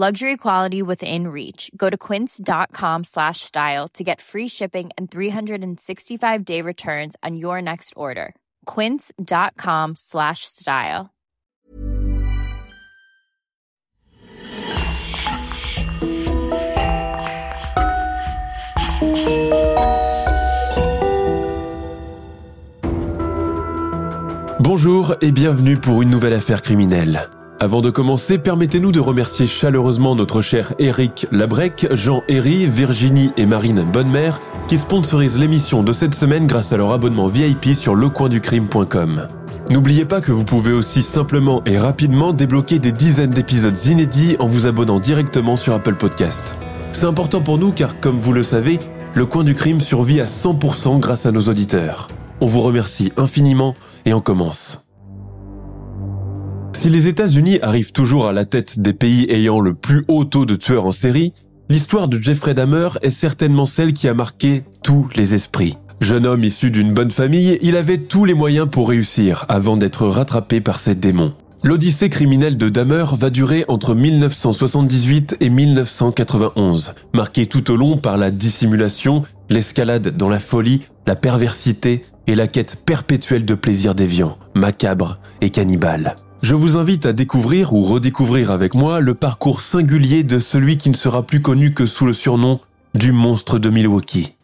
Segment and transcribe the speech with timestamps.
[0.00, 1.72] Luxury quality within reach.
[1.76, 7.94] Go to quince.com slash style to get free shipping and 365-day returns on your next
[7.96, 8.36] order.
[8.64, 11.10] quince.com slash style.
[24.60, 27.28] Bonjour et bienvenue pour une nouvelle affaire criminelle.
[27.60, 33.46] Avant de commencer, permettez-nous de remercier chaleureusement notre cher Eric Labrec, Jean Herry, Virginie et
[33.46, 39.26] Marine Bonnemère qui sponsorisent l'émission de cette semaine grâce à leur abonnement VIP sur lecoinducrime.com.
[39.70, 44.46] N'oubliez pas que vous pouvez aussi simplement et rapidement débloquer des dizaines d'épisodes inédits en
[44.46, 46.54] vous abonnant directement sur Apple Podcast.
[46.92, 48.78] C'est important pour nous car, comme vous le savez,
[49.14, 52.06] le coin du crime survit à 100% grâce à nos auditeurs.
[52.40, 54.80] On vous remercie infiniment et on commence.
[56.88, 60.46] Si les États-Unis arrivent toujours à la tête des pays ayant le plus haut taux
[60.46, 61.34] de tueurs en série,
[61.68, 65.76] l'histoire de Jeffrey Dahmer est certainement celle qui a marqué tous les esprits.
[66.00, 70.06] Jeune homme issu d'une bonne famille, il avait tous les moyens pour réussir avant d'être
[70.06, 71.34] rattrapé par ses démons.
[71.62, 78.16] L'odyssée criminelle de Dahmer va durer entre 1978 et 1991, marquée tout au long par
[78.16, 84.38] la dissimulation, l'escalade dans la folie, la perversité et la quête perpétuelle de plaisir déviant,
[84.54, 86.16] macabre et cannibale.
[86.40, 90.88] Je vous invite à découvrir ou redécouvrir avec moi le parcours singulier de celui qui
[90.88, 92.60] ne sera plus connu que sous le surnom
[92.94, 94.37] du monstre de Milwaukee.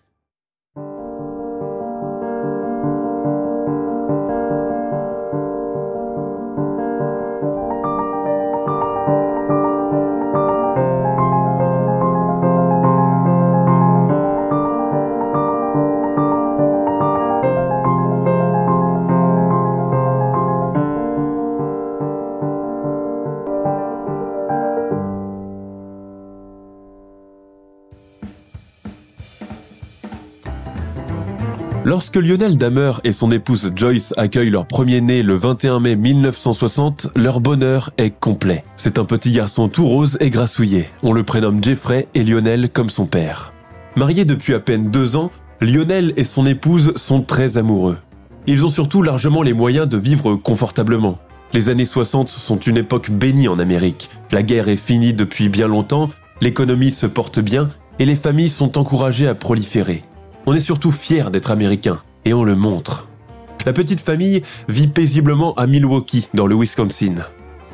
[32.05, 37.41] Lorsque Lionel Dahmer et son épouse Joyce accueillent leur premier-né le 21 mai 1960, leur
[37.41, 38.63] bonheur est complet.
[38.77, 40.91] C'est un petit garçon tout rose et grassouillé.
[41.03, 43.55] On le prénomme Jeffrey et Lionel comme son père.
[43.97, 45.31] Mariés depuis à peine deux ans,
[45.63, 47.97] Lionel et son épouse sont très amoureux.
[48.47, 51.17] Ils ont surtout largement les moyens de vivre confortablement.
[51.55, 54.11] Les années 60 sont une époque bénie en Amérique.
[54.31, 56.09] La guerre est finie depuis bien longtemps,
[56.43, 60.05] l'économie se porte bien et les familles sont encouragées à proliférer.
[60.47, 63.07] On est surtout fier d'être américain, et on le montre.
[63.65, 67.15] La petite famille vit paisiblement à Milwaukee, dans le Wisconsin.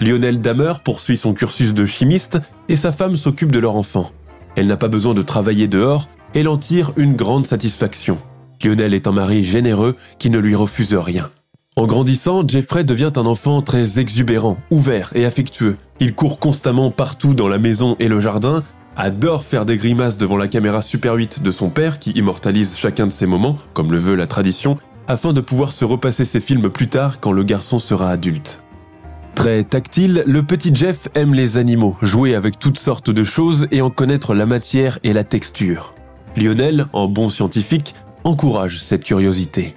[0.00, 2.38] Lionel Dahmer poursuit son cursus de chimiste
[2.68, 4.10] et sa femme s'occupe de leur enfant.
[4.56, 8.18] Elle n'a pas besoin de travailler dehors, elle en tire une grande satisfaction.
[8.62, 11.28] Lionel est un mari généreux qui ne lui refuse rien.
[11.76, 15.76] En grandissant, Jeffrey devient un enfant très exubérant, ouvert et affectueux.
[15.98, 18.62] Il court constamment partout dans la maison et le jardin
[18.96, 23.06] adore faire des grimaces devant la caméra Super 8 de son père qui immortalise chacun
[23.06, 24.76] de ses moments, comme le veut la tradition,
[25.08, 28.62] afin de pouvoir se repasser ses films plus tard quand le garçon sera adulte.
[29.34, 33.80] Très tactile, le petit Jeff aime les animaux, jouer avec toutes sortes de choses et
[33.80, 35.94] en connaître la matière et la texture.
[36.36, 39.74] Lionel, en bon scientifique, encourage cette curiosité.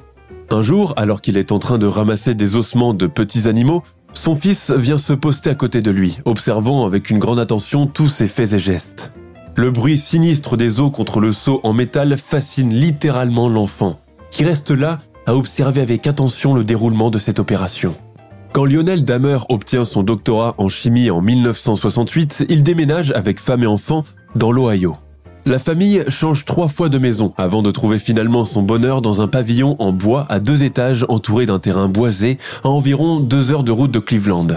[0.51, 4.35] Un jour, alors qu'il est en train de ramasser des ossements de petits animaux, son
[4.35, 8.27] fils vient se poster à côté de lui, observant avec une grande attention tous ses
[8.27, 9.11] faits et gestes.
[9.55, 13.99] Le bruit sinistre des os contre le seau en métal fascine littéralement l'enfant,
[14.31, 17.95] qui reste là à observer avec attention le déroulement de cette opération.
[18.53, 23.67] Quand Lionel Dahmer obtient son doctorat en chimie en 1968, il déménage avec femme et
[23.67, 24.03] enfant
[24.35, 24.97] dans l'Ohio.
[25.45, 29.27] La famille change trois fois de maison avant de trouver finalement son bonheur dans un
[29.27, 33.71] pavillon en bois à deux étages entouré d'un terrain boisé à environ deux heures de
[33.71, 34.47] route de Cleveland.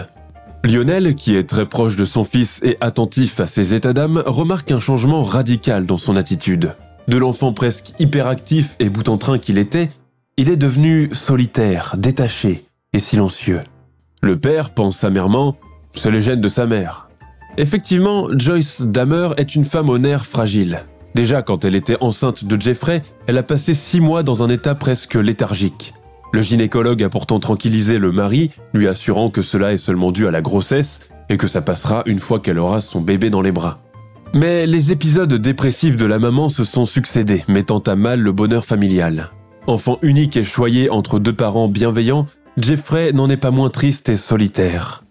[0.65, 4.71] Lionel, qui est très proche de son fils et attentif à ses états d'âme, remarque
[4.71, 6.77] un changement radical dans son attitude.
[7.09, 9.88] De l'enfant presque hyperactif et bout en train qu'il était,
[10.37, 13.62] il est devenu solitaire, détaché et silencieux.
[14.23, 15.56] Le père pense amèrement,
[15.94, 17.06] c'est les gènes de sa mère.
[17.58, 20.81] Effectivement, Joyce Dahmer est une femme au nerf fragile.
[21.14, 24.75] Déjà, quand elle était enceinte de Jeffrey, elle a passé six mois dans un état
[24.75, 25.94] presque léthargique.
[26.35, 30.31] Le gynécologue a pourtant tranquillisé le mari, lui assurant que cela est seulement dû à
[30.31, 31.00] la grossesse
[31.31, 33.79] et que ça passera une fois qu'elle aura son bébé dans les bras.
[34.35, 38.67] Mais les épisodes dépressifs de la maman se sont succédés, mettant à mal le bonheur
[38.67, 39.31] familial.
[39.67, 42.26] Enfant unique et choyé entre deux parents bienveillants,
[42.59, 45.06] Jeffrey n'en est pas moins triste et solitaire.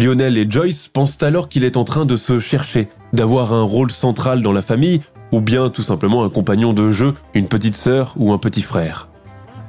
[0.00, 3.90] Lionel et Joyce pensent alors qu'il est en train de se chercher, d'avoir un rôle
[3.90, 8.14] central dans la famille, ou bien tout simplement un compagnon de jeu, une petite sœur
[8.16, 9.10] ou un petit frère.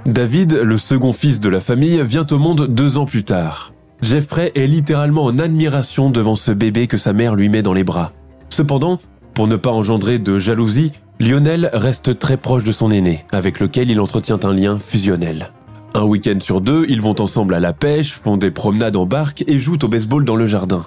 [0.05, 3.73] David, le second fils de la famille, vient au monde deux ans plus tard.
[4.01, 7.83] Jeffrey est littéralement en admiration devant ce bébé que sa mère lui met dans les
[7.83, 8.13] bras.
[8.49, 8.99] Cependant,
[9.33, 13.91] pour ne pas engendrer de jalousie, Lionel reste très proche de son aîné, avec lequel
[13.91, 15.51] il entretient un lien fusionnel.
[15.93, 19.43] Un week-end sur deux, ils vont ensemble à la pêche, font des promenades en barque
[19.47, 20.85] et jouent au baseball dans le jardin.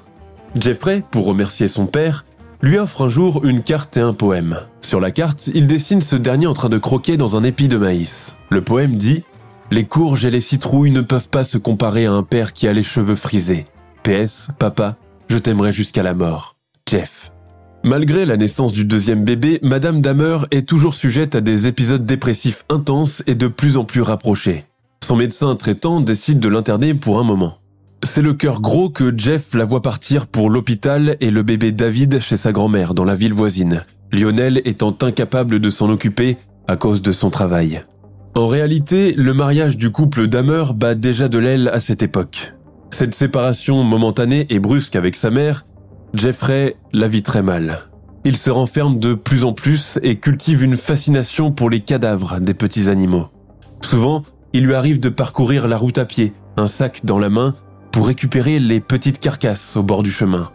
[0.59, 2.25] Jeffrey, pour remercier son père,
[2.63, 4.57] lui offre un jour une carte et un poème.
[4.81, 7.77] Sur la carte, il dessine ce dernier en train de croquer dans un épi de
[7.77, 8.35] maïs.
[8.51, 9.25] Le poème dit
[9.71, 12.73] Les courges et les citrouilles ne peuvent pas se comparer à un père qui a
[12.73, 13.67] les cheveux frisés.
[14.05, 14.97] PS, papa,
[15.29, 16.57] je t'aimerai jusqu'à la mort.
[16.89, 17.31] Jeff.
[17.85, 22.65] Malgré la naissance du deuxième bébé, Madame Damer est toujours sujette à des épisodes dépressifs
[22.71, 24.65] intenses et de plus en plus rapprochés.
[25.05, 27.59] Son médecin traitant décide de l'interner pour un moment.
[28.05, 32.21] C'est le cœur gros que Jeff la voit partir pour l'hôpital et le bébé David
[32.21, 37.03] chez sa grand-mère dans la ville voisine, Lionel étant incapable de s'en occuper à cause
[37.03, 37.83] de son travail.
[38.35, 42.55] En réalité, le mariage du couple Damer bat déjà de l'aile à cette époque.
[42.89, 45.67] Cette séparation momentanée et brusque avec sa mère
[46.15, 47.91] Jeffrey la vit très mal.
[48.25, 52.55] Il se renferme de plus en plus et cultive une fascination pour les cadavres des
[52.55, 53.27] petits animaux.
[53.83, 54.23] Souvent,
[54.55, 57.55] il lui arrive de parcourir la route à pied, un sac dans la main,
[57.91, 60.49] pour récupérer les petites carcasses au bord du chemin.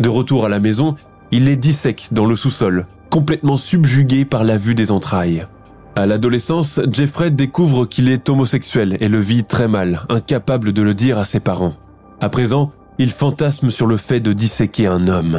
[0.00, 0.96] De retour à la maison,
[1.30, 5.46] il les dissèque dans le sous-sol, complètement subjugué par la vue des entrailles.
[5.94, 10.94] À l'adolescence, Jeffrey découvre qu'il est homosexuel et le vit très mal, incapable de le
[10.94, 11.74] dire à ses parents.
[12.22, 15.38] À présent, il fantasme sur le fait de disséquer un homme.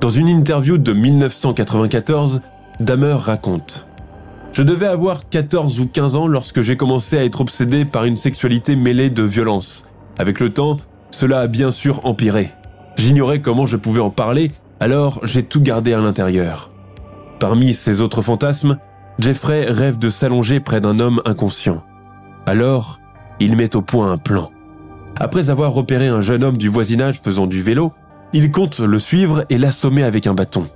[0.00, 2.42] Dans une interview de 1994,
[2.78, 3.86] Damer raconte
[4.54, 8.16] Je devais avoir 14 ou 15 ans lorsque j'ai commencé à être obsédé par une
[8.16, 9.84] sexualité mêlée de violence.
[10.16, 10.76] Avec le temps,
[11.10, 12.52] cela a bien sûr empiré.
[12.96, 16.70] J'ignorais comment je pouvais en parler, alors j'ai tout gardé à l'intérieur.
[17.40, 18.78] Parmi ses autres fantasmes,
[19.18, 21.82] Jeffrey rêve de s'allonger près d'un homme inconscient.
[22.46, 23.00] Alors,
[23.40, 24.52] il met au point un plan.
[25.16, 27.92] Après avoir repéré un jeune homme du voisinage faisant du vélo,
[28.32, 30.68] il compte le suivre et l'assommer avec un bâton.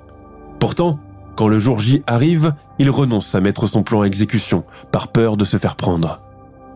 [0.59, 0.99] Pourtant,
[1.39, 5.37] quand le jour J arrive, il renonce à mettre son plan à exécution, par peur
[5.37, 6.21] de se faire prendre.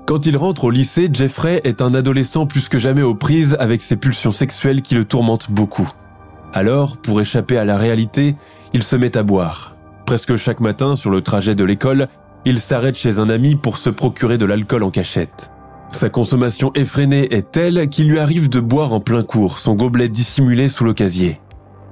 [0.07, 3.83] Quand il rentre au lycée, Jeffrey est un adolescent plus que jamais aux prises avec
[3.83, 5.91] ses pulsions sexuelles qui le tourmentent beaucoup.
[6.53, 8.37] Alors, pour échapper à la réalité,
[8.73, 9.75] il se met à boire.
[10.07, 12.07] Presque chaque matin, sur le trajet de l'école,
[12.45, 15.51] il s'arrête chez un ami pour se procurer de l'alcool en cachette.
[15.91, 20.09] Sa consommation effrénée est telle qu'il lui arrive de boire en plein cours, son gobelet
[20.09, 21.41] dissimulé sous le casier.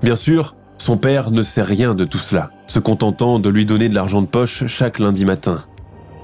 [0.04, 3.90] Bien sûr, son père ne sait rien de tout cela, se contentant de lui donner
[3.90, 5.58] de l'argent de poche chaque lundi matin.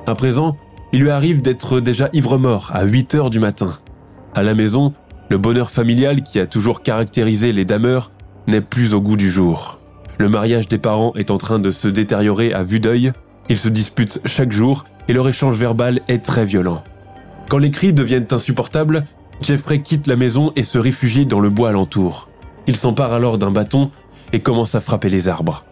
[0.07, 0.57] À présent,
[0.95, 3.75] il lui arrive d'être déjà ivre-mort à 8 heures du matin.
[4.35, 4.95] À la maison,
[5.29, 8.13] le bonheur familial qui a toujours caractérisé les dameurs
[8.47, 9.79] n'est plus au goût du jour.
[10.19, 13.13] Le mariage des parents est en train de se détériorer à vue d'œil,
[13.51, 16.83] ils se disputent chaque jour et leur échange verbal est très violent.
[17.51, 19.05] Quand les cris deviennent insupportables,
[19.43, 22.31] Jeffrey quitte la maison et se réfugie dans le bois alentour.
[22.67, 23.91] Il s'empare alors d'un bâton
[24.33, 25.65] et commence à frapper les arbres.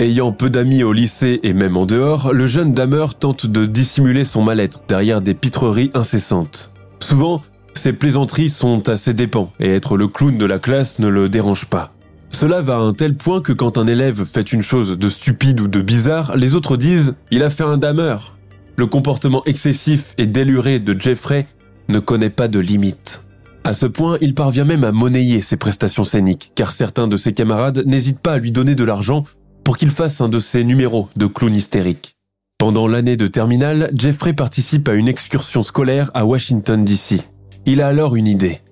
[0.00, 4.24] Ayant peu d'amis au lycée et même en dehors, le jeune Damer tente de dissimuler
[4.24, 6.70] son mal-être derrière des pitreries incessantes.
[7.00, 7.42] Souvent,
[7.74, 11.28] ses plaisanteries sont à ses dépens et être le clown de la classe ne le
[11.28, 11.92] dérange pas.
[12.30, 15.60] Cela va à un tel point que quand un élève fait une chose de stupide
[15.60, 18.16] ou de bizarre, les autres disent⁇ Il a fait un Damer!⁇
[18.78, 21.48] le comportement excessif et déluré de Jeffrey
[21.88, 23.24] ne connaît pas de limite.
[23.68, 27.34] À ce point, il parvient même à monnayer ses prestations scéniques, car certains de ses
[27.34, 29.24] camarades n'hésitent pas à lui donner de l'argent
[29.62, 32.16] pour qu'il fasse un de ses numéros de clown hystérique.
[32.56, 37.20] Pendant l'année de terminale, Jeffrey participe à une excursion scolaire à Washington, D.C.
[37.66, 38.62] Il a alors une idée.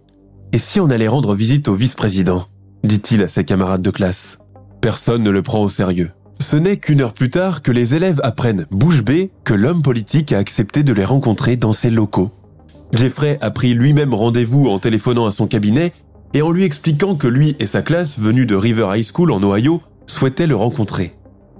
[0.54, 2.46] Et si on allait rendre visite au vice-président?
[2.82, 4.38] dit-il à ses camarades de classe.
[4.80, 6.12] Personne ne le prend au sérieux.
[6.40, 10.32] Ce n'est qu'une heure plus tard que les élèves apprennent bouche bée que l'homme politique
[10.32, 12.32] a accepté de les rencontrer dans ses locaux.
[12.92, 15.92] Jeffrey a pris lui-même rendez-vous en téléphonant à son cabinet
[16.34, 19.42] et en lui expliquant que lui et sa classe, venus de River High School en
[19.42, 21.14] Ohio, souhaitaient le rencontrer.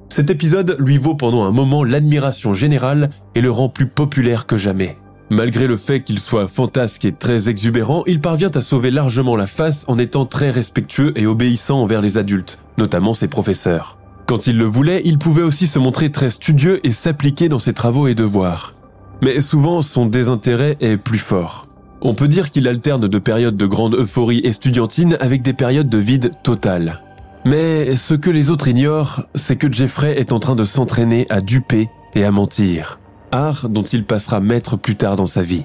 [0.09, 4.57] Cet épisode lui vaut pendant un moment l'admiration générale et le rend plus populaire que
[4.57, 4.97] jamais.
[5.29, 9.49] Malgré le fait qu'il soit fantasque et très exubérant, il parvient à sauver largement la
[9.49, 13.99] face en étant très respectueux et obéissant envers les adultes, notamment ses professeurs.
[14.27, 17.73] Quand il le voulait, il pouvait aussi se montrer très studieux et s'appliquer dans ses
[17.73, 18.76] travaux et devoirs.
[19.23, 21.67] Mais souvent, son désintérêt est plus fort.
[22.03, 25.99] On peut dire qu'il alterne de périodes de grande euphorie estudiantine avec des périodes de
[25.99, 27.03] vide total.
[27.47, 31.41] Mais ce que les autres ignorent, c'est que Jeffrey est en train de s'entraîner à
[31.41, 32.99] duper et à mentir,
[33.31, 35.65] art dont il passera maître plus tard dans sa vie.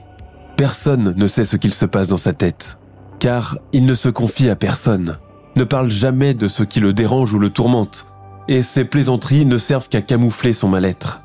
[0.57, 2.77] Personne ne sait ce qu'il se passe dans sa tête,
[3.19, 5.17] car il ne se confie à personne,
[5.55, 8.07] ne parle jamais de ce qui le dérange ou le tourmente,
[8.47, 11.21] et ses plaisanteries ne servent qu'à camoufler son mal-être.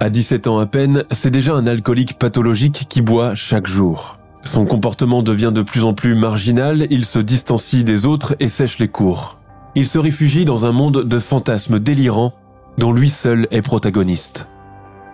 [0.00, 4.16] À 17 ans à peine, c'est déjà un alcoolique pathologique qui boit chaque jour.
[4.44, 8.78] Son comportement devient de plus en plus marginal, il se distancie des autres et sèche
[8.78, 9.40] les cours.
[9.74, 12.32] Il se réfugie dans un monde de fantasmes délirants
[12.78, 14.46] dont lui seul est protagoniste.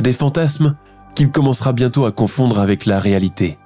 [0.00, 0.76] Des fantasmes
[1.14, 3.58] qu'il commencera bientôt à confondre avec la réalité.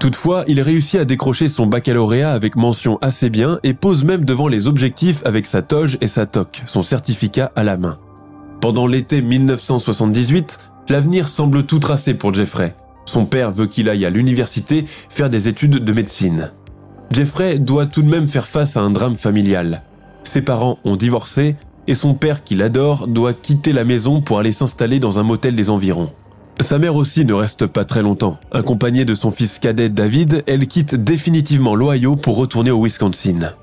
[0.00, 4.48] Toutefois, il réussit à décrocher son baccalauréat avec mention assez bien et pose même devant
[4.48, 7.98] les objectifs avec sa toge et sa toque, son certificat à la main.
[8.60, 10.58] Pendant l'été 1978,
[10.88, 12.74] l'avenir semble tout tracé pour Jeffrey.
[13.04, 16.50] Son père veut qu'il aille à l'université faire des études de médecine.
[17.10, 19.82] Jeffrey doit tout de même faire face à un drame familial.
[20.24, 24.52] Ses parents ont divorcé et son père, qui l'adore, doit quitter la maison pour aller
[24.52, 26.10] s'installer dans un motel des environs.
[26.60, 28.38] Sa mère aussi ne reste pas très longtemps.
[28.50, 33.54] Accompagnée de son fils cadet David, elle quitte définitivement l'Ohio pour retourner au Wisconsin.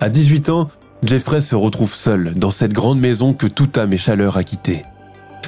[0.00, 0.68] À 18 ans,
[1.06, 4.82] Jeffrey se retrouve seul dans cette grande maison que toute âme et chaleur a quittée.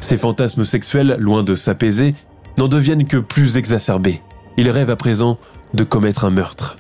[0.01, 2.15] Ses fantasmes sexuels, loin de s'apaiser,
[2.59, 4.23] n'en deviennent que plus exacerbés.
[4.57, 5.37] Il rêve à présent
[5.75, 6.77] de commettre un meurtre.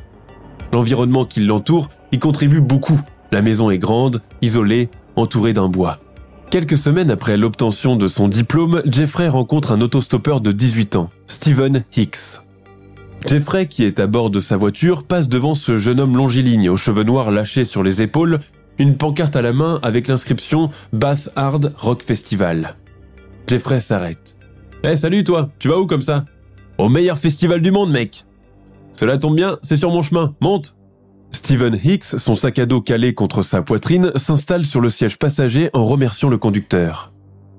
[0.72, 3.00] L'environnement qui l'entoure y contribue beaucoup.
[3.32, 5.98] La maison est grande, isolée, entourée d'un bois.
[6.50, 11.82] Quelques semaines après l'obtention de son diplôme, Jeffrey rencontre un autostoppeur de 18 ans, Steven
[11.96, 12.40] Hicks.
[13.26, 16.76] Jeffrey, qui est à bord de sa voiture, passe devant ce jeune homme longiligne aux
[16.76, 18.38] cheveux noirs lâchés sur les épaules,
[18.78, 22.76] une pancarte à la main avec l'inscription Bath Hard Rock Festival.
[23.46, 24.36] Jeffrey s'arrête.
[24.84, 26.24] Eh salut toi, tu vas où comme ça?
[26.78, 28.24] Au meilleur festival du monde mec
[28.92, 30.76] Cela tombe bien, c'est sur mon chemin, monte
[31.32, 35.70] Steven Hicks, son sac à dos calé contre sa poitrine, s'installe sur le siège passager
[35.72, 37.12] en remerciant le conducteur.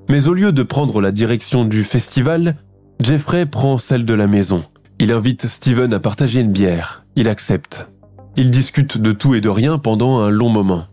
[0.09, 2.55] Mais au lieu de prendre la direction du festival,
[2.99, 4.63] Jeffrey prend celle de la maison.
[4.99, 7.05] Il invite Steven à partager une bière.
[7.15, 7.87] Il accepte.
[8.35, 10.85] Ils discutent de tout et de rien pendant un long moment.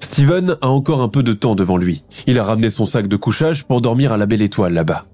[0.00, 2.04] Steven a encore un peu de temps devant lui.
[2.26, 5.06] Il a ramené son sac de couchage pour dormir à la belle étoile là-bas.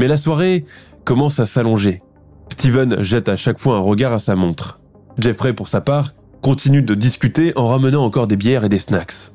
[0.00, 0.64] Mais la soirée
[1.04, 2.02] commence à s'allonger.
[2.50, 4.80] Steven jette à chaque fois un regard à sa montre.
[5.18, 9.32] Jeffrey, pour sa part, continue de discuter en ramenant encore des bières et des snacks.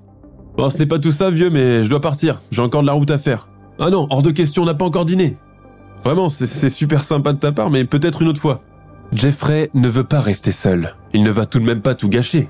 [0.55, 2.41] Bon, ce n'est pas tout ça, vieux, mais je dois partir.
[2.51, 3.49] J'ai encore de la route à faire.
[3.79, 5.37] Ah non, hors de question, on n'a pas encore dîné.
[6.03, 8.61] Vraiment, c'est super sympa de ta part, mais peut-être une autre fois.
[9.13, 10.95] Jeffrey ne veut pas rester seul.
[11.13, 12.49] Il ne va tout de même pas tout gâcher.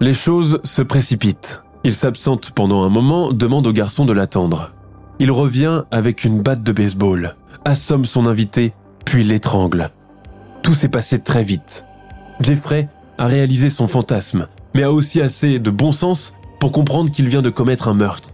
[0.00, 1.62] Les choses se précipitent.
[1.82, 4.72] Il s'absente pendant un moment, demande au garçon de l'attendre.
[5.18, 9.90] Il revient avec une batte de baseball, assomme son invité, puis l'étrangle.
[10.62, 11.86] Tout s'est passé très vite.
[12.40, 17.28] Jeffrey a réalisé son fantasme, mais a aussi assez de bon sens pour comprendre qu'il
[17.28, 18.30] vient de commettre un meurtre.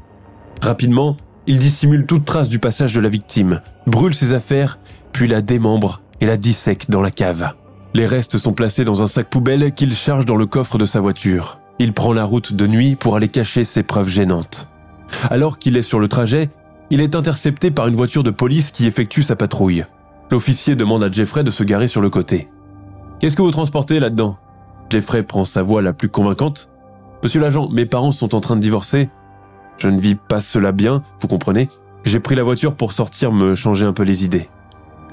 [0.60, 4.78] Rapidement, il dissimule toute trace du passage de la victime, brûle ses affaires,
[5.12, 7.54] puis la démembre et la dissèque dans la cave.
[7.94, 11.00] Les restes sont placés dans un sac poubelle qu'il charge dans le coffre de sa
[11.00, 11.60] voiture.
[11.78, 14.68] Il prend la route de nuit pour aller cacher ses preuves gênantes.
[15.30, 16.49] Alors qu'il est sur le trajet,
[16.90, 19.85] il est intercepté par une voiture de police qui effectue sa patrouille.
[20.30, 22.49] L'officier demande à Jeffrey de se garer sur le côté.
[23.21, 24.38] Qu'est-ce que vous transportez là-dedans?
[24.90, 26.71] Jeffrey prend sa voix la plus convaincante.
[27.23, 29.11] Monsieur l'agent, mes parents sont en train de divorcer.
[29.78, 31.68] Je ne vis pas cela bien, vous comprenez
[32.04, 34.49] J'ai pris la voiture pour sortir me changer un peu les idées.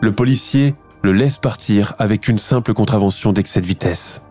[0.02, 4.22] Le policier le laisse partir avec une simple contravention d'excès de vitesse.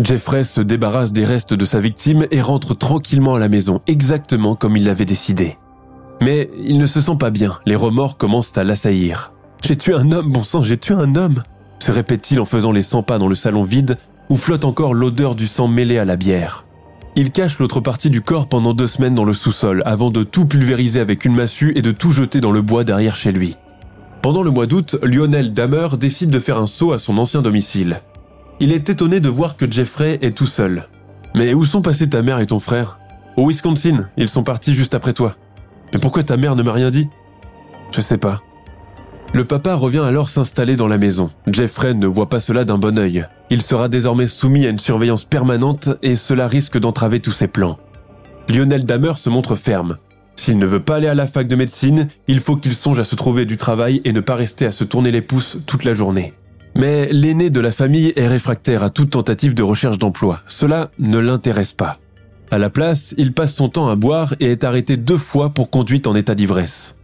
[0.00, 4.54] Jeffrey se débarrasse des restes de sa victime et rentre tranquillement à la maison, exactement
[4.54, 5.58] comme il l'avait décidé.
[6.20, 9.32] Mais il ne se sent pas bien, les remords commencent à l'assaillir.
[9.64, 11.42] J'ai tué un homme, bon sang, j'ai tué un homme
[11.82, 13.98] se répète-t-il en faisant les 100 pas dans le salon vide
[14.30, 16.64] où flotte encore l'odeur du sang mêlé à la bière.
[17.16, 20.46] Il cache l'autre partie du corps pendant deux semaines dans le sous-sol avant de tout
[20.46, 23.56] pulvériser avec une massue et de tout jeter dans le bois derrière chez lui.
[24.22, 28.00] Pendant le mois d'août, Lionel Damer décide de faire un saut à son ancien domicile.
[28.62, 30.84] Il est étonné de voir que Jeffrey est tout seul.
[31.34, 33.00] Mais où sont passés ta mère et ton frère?
[33.36, 35.34] Au Wisconsin, ils sont partis juste après toi.
[35.92, 37.08] Mais pourquoi ta mère ne m'a rien dit?
[37.92, 38.40] Je sais pas.
[39.32, 41.32] Le papa revient alors s'installer dans la maison.
[41.48, 43.26] Jeffrey ne voit pas cela d'un bon œil.
[43.50, 47.80] Il sera désormais soumis à une surveillance permanente et cela risque d'entraver tous ses plans.
[48.48, 49.98] Lionel Damer se montre ferme.
[50.36, 53.04] S'il ne veut pas aller à la fac de médecine, il faut qu'il songe à
[53.04, 55.94] se trouver du travail et ne pas rester à se tourner les pouces toute la
[55.94, 56.32] journée.
[56.76, 60.40] Mais l'aîné de la famille est réfractaire à toute tentative de recherche d'emploi.
[60.46, 61.98] Cela ne l'intéresse pas.
[62.50, 65.70] À la place, il passe son temps à boire et est arrêté deux fois pour
[65.70, 66.94] conduite en état d'ivresse.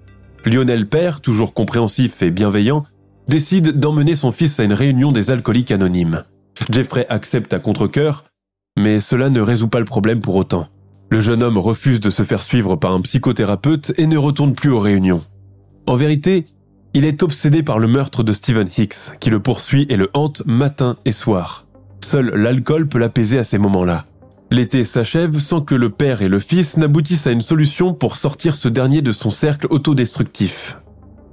[0.45, 2.85] Lionel Père, toujours compréhensif et bienveillant,
[3.29, 6.25] décide d'emmener son fils à une réunion des alcooliques anonymes.
[6.71, 8.25] Jeffrey accepte à contre-coeur,
[8.79, 10.69] mais cela ne résout pas le problème pour autant.
[11.11, 14.71] Le jeune homme refuse de se faire suivre par un psychothérapeute et ne retourne plus
[14.71, 15.23] aux réunions.
[15.87, 16.45] En vérité,
[16.95, 20.43] il est obsédé par le meurtre de Stephen Hicks, qui le poursuit et le hante
[20.47, 21.67] matin et soir.
[22.05, 24.05] Seul l'alcool peut l'apaiser à ces moments-là.
[24.51, 28.57] L'été s'achève sans que le père et le fils n'aboutissent à une solution pour sortir
[28.57, 30.79] ce dernier de son cercle autodestructif.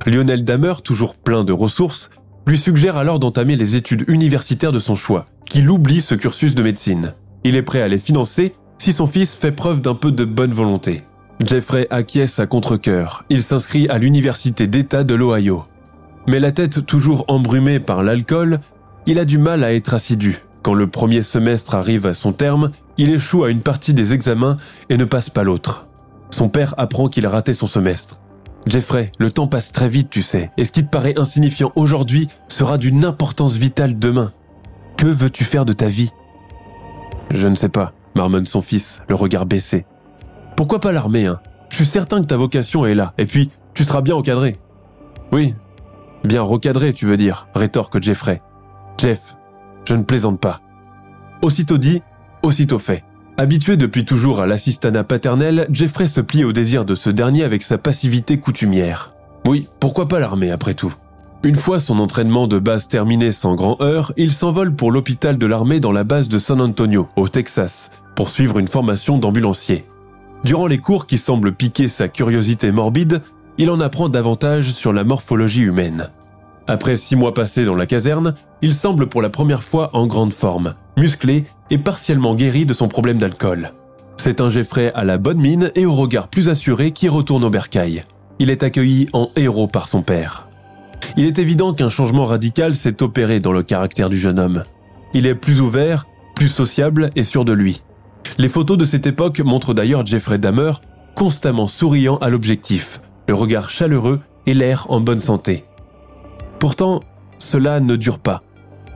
[0.05, 2.09] Lionel Damer, toujours plein de ressources,
[2.45, 6.61] lui suggère alors d'entamer les études universitaires de son choix, qu'il oublie ce cursus de
[6.61, 7.13] médecine.
[7.43, 10.51] Il est prêt à les financer si son fils fait preuve d'un peu de bonne
[10.51, 11.03] volonté.
[11.43, 13.25] Jeffrey acquiesce à contre-coeur.
[13.29, 15.65] Il s'inscrit à l'université d'État de l'Ohio.
[16.27, 18.59] Mais la tête toujours embrumée par l'alcool,
[19.05, 20.41] il a du mal à être assidu.
[20.63, 24.57] Quand le premier semestre arrive à son terme, il échoue à une partie des examens
[24.89, 25.87] et ne passe pas l'autre.
[26.31, 28.17] Son père apprend qu'il a raté son semestre.
[28.65, 32.27] Jeffrey, le temps passe très vite, tu sais, et ce qui te paraît insignifiant aujourd'hui
[32.47, 34.31] sera d'une importance vitale demain.
[34.97, 36.09] Que veux-tu faire de ta vie?
[37.29, 39.85] Je ne sais pas, marmonne son fils, le regard baissé.
[40.55, 41.39] Pourquoi pas l'armée, hein?
[41.69, 44.57] Je suis certain que ta vocation est là, et puis tu seras bien encadré.
[45.31, 45.55] Oui,
[46.23, 48.37] bien recadré, tu veux dire, rétorque Jeffrey.
[48.97, 49.35] Jeff,
[49.85, 50.61] je ne plaisante pas.
[51.41, 52.01] Aussitôt dit,
[52.43, 53.03] aussitôt fait.
[53.37, 57.63] Habitué depuis toujours à l'assistanat paternel, Jeffrey se plie au désir de ce dernier avec
[57.63, 59.13] sa passivité coutumière.
[59.45, 60.93] Oui, pourquoi pas l'armée après tout?
[61.43, 65.45] Une fois son entraînement de base terminé sans grand heure, il s'envole pour l'hôpital de
[65.45, 69.85] l'armée dans la base de San Antonio, au Texas, pour suivre une formation d'ambulancier.
[70.43, 73.21] Durant les cours qui semblent piquer sa curiosité morbide,
[73.57, 76.09] il en apprend davantage sur la morphologie humaine.
[76.67, 80.33] Après six mois passés dans la caserne, il semble pour la première fois en grande
[80.33, 83.71] forme, musclé et partiellement guéri de son problème d'alcool.
[84.17, 87.49] C'est un Jeffrey à la bonne mine et au regard plus assuré qui retourne au
[87.49, 88.03] bercail.
[88.39, 90.47] Il est accueilli en héros par son père.
[91.17, 94.63] Il est évident qu'un changement radical s'est opéré dans le caractère du jeune homme.
[95.13, 97.83] Il est plus ouvert, plus sociable et sûr de lui.
[98.37, 100.73] Les photos de cette époque montrent d'ailleurs Jeffrey Dahmer
[101.15, 105.63] constamment souriant à l'objectif, le regard chaleureux et l'air en bonne santé.
[106.59, 107.01] Pourtant,
[107.37, 108.43] cela ne dure pas.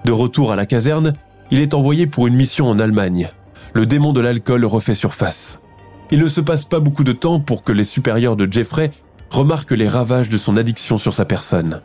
[0.05, 1.13] De retour à la caserne,
[1.51, 3.29] il est envoyé pour une mission en Allemagne.
[3.73, 5.59] Le démon de l'alcool refait surface.
[6.11, 8.91] Il ne se passe pas beaucoup de temps pour que les supérieurs de Jeffrey
[9.29, 11.81] remarquent les ravages de son addiction sur sa personne.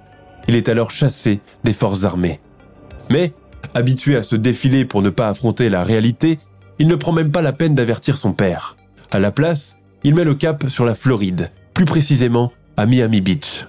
[0.49, 2.40] Il est alors chassé des forces armées.
[3.11, 3.35] Mais,
[3.75, 6.38] habitué à se défiler pour ne pas affronter la réalité,
[6.79, 8.77] il ne prend même pas la peine d'avertir son père.
[9.11, 13.67] À la place, il met le cap sur la Floride, plus précisément à Miami Beach.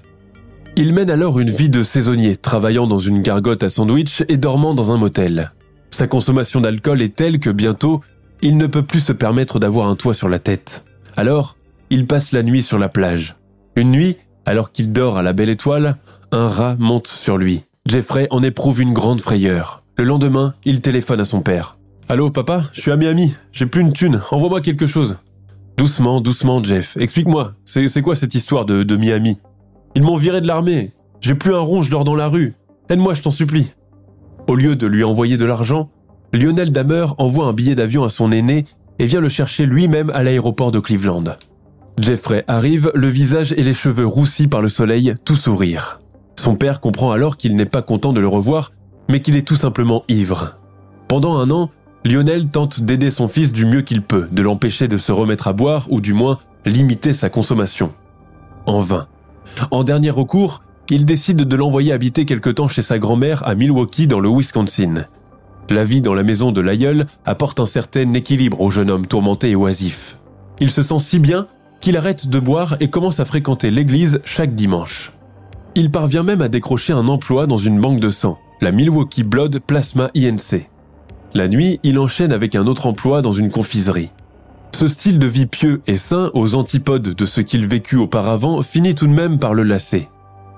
[0.76, 4.74] Il mène alors une vie de saisonnier, travaillant dans une gargote à sandwich et dormant
[4.74, 5.54] dans un motel.
[5.92, 8.02] Sa consommation d'alcool est telle que bientôt,
[8.42, 10.84] il ne peut plus se permettre d'avoir un toit sur la tête.
[11.16, 11.56] Alors,
[11.90, 13.38] il passe la nuit sur la plage.
[13.78, 15.96] Une nuit, alors qu'il dort à la belle étoile,
[16.32, 17.64] un rat monte sur lui.
[17.88, 19.84] Jeffrey en éprouve une grande frayeur.
[19.98, 21.78] Le lendemain, il téléphone à son père.
[22.08, 25.18] Allô, papa, je suis à Miami, j'ai plus une thune, envoie-moi quelque chose.
[25.76, 29.40] Doucement, doucement, Jeff, explique-moi, c'est quoi cette histoire de, de Miami?
[29.96, 30.92] Ils m'ont viré de l'armée.
[31.20, 32.54] J'ai plus un rond, je dors dans la rue.
[32.90, 33.74] Aide-moi, je t'en supplie.
[34.48, 35.90] Au lieu de lui envoyer de l'argent,
[36.32, 38.66] Lionel Damer envoie un billet d'avion à son aîné
[39.00, 41.24] et vient le chercher lui-même à l'aéroport de Cleveland.
[42.00, 46.00] Jeffrey arrive, le visage et les cheveux roussis par le soleil, tout sourire.
[46.40, 48.74] Son père comprend alors qu'il n'est pas content de le revoir,
[49.10, 50.58] mais qu'il est tout simplement ivre.
[51.08, 51.72] Pendant un an,
[52.06, 55.54] Lionel tente d'aider son fils du mieux qu'il peut, de l'empêcher de se remettre à
[55.54, 57.94] boire ou du moins limiter sa consommation.
[58.68, 59.08] En vain.
[59.72, 64.06] En dernier recours, il décide de l'envoyer habiter quelque temps chez sa grand-mère à Milwaukee
[64.06, 65.08] dans le Wisconsin.
[65.72, 69.50] La vie dans la maison de l'aïeul apporte un certain équilibre au jeune homme tourmenté
[69.50, 70.20] et oisif.
[70.60, 71.48] Il se sent si bien
[71.82, 75.12] qu'il arrête de boire et commence à fréquenter l'église chaque dimanche.
[75.74, 79.60] Il parvient même à décrocher un emploi dans une banque de sang, la Milwaukee Blood
[79.60, 80.70] Plasma INC.
[81.36, 84.10] La nuit, il enchaîne avec un autre emploi dans une confiserie.
[84.72, 88.96] Ce style de vie pieux et sain, aux antipodes de ce qu'il vécut auparavant, finit
[88.96, 90.08] tout de même par le lasser.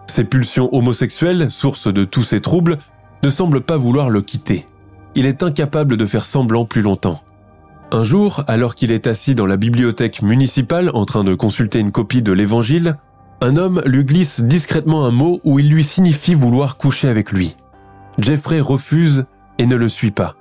[0.05, 2.77] Ses pulsions homosexuelles, source de tous ses troubles,
[3.23, 4.67] ne semblent pas vouloir le quitter.
[5.15, 7.23] Il est incapable de faire semblant plus longtemps.
[7.91, 11.91] Un jour, alors qu'il est assis dans la bibliothèque municipale en train de consulter une
[11.91, 12.97] copie de l'Évangile,
[13.41, 17.55] un homme lui glisse discrètement un mot où il lui signifie vouloir coucher avec lui.
[18.19, 19.25] Jeffrey refuse
[19.57, 20.35] et ne le suit pas.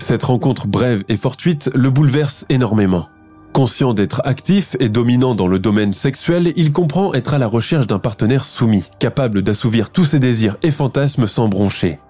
[0.00, 3.08] Cette rencontre brève et fortuite le bouleverse énormément.
[3.52, 7.86] Conscient d'être actif et dominant dans le domaine sexuel, il comprend être à la recherche
[7.86, 12.00] d'un partenaire soumis, capable d'assouvir tous ses désirs et fantasmes sans broncher.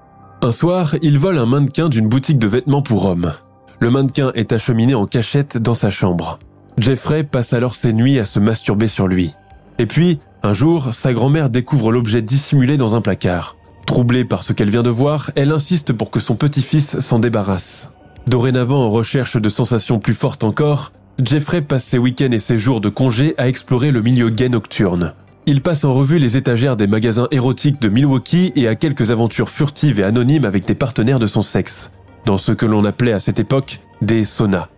[0.43, 3.33] Un soir, il vole un mannequin d'une boutique de vêtements pour hommes.
[3.81, 6.39] Le mannequin est acheminé en cachette dans sa chambre.
[6.79, 9.35] Jeffrey passe alors ses nuits à se masturber sur lui.
[9.79, 13.57] Et puis, un jour, sa grand-mère découvre l'objet dissimulé dans un placard.
[13.87, 17.89] Troublée par ce qu'elle vient de voir, elle insiste pour que son petit-fils s'en débarrasse.
[18.27, 22.81] Dorénavant en recherche de sensations plus fortes encore, Jeffrey passe ses week-ends et ses jours
[22.81, 25.15] de congé à explorer le milieu gay nocturne.
[25.47, 29.49] Il passe en revue les étagères des magasins érotiques de Milwaukee et a quelques aventures
[29.49, 31.91] furtives et anonymes avec des partenaires de son sexe,
[32.25, 34.69] dans ce que l'on appelait à cette époque des saunas.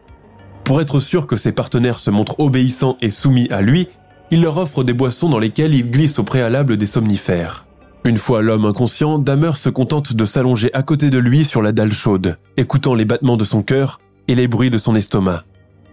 [0.64, 3.88] Pour être sûr que ses partenaires se montrent obéissants et soumis à lui,
[4.30, 7.66] il leur offre des boissons dans lesquelles il glisse au préalable des somnifères.
[8.04, 11.70] Une fois l'homme inconscient, Damer se contente de s'allonger à côté de lui sur la
[11.70, 15.44] dalle chaude, écoutant les battements de son cœur et les bruits de son estomac.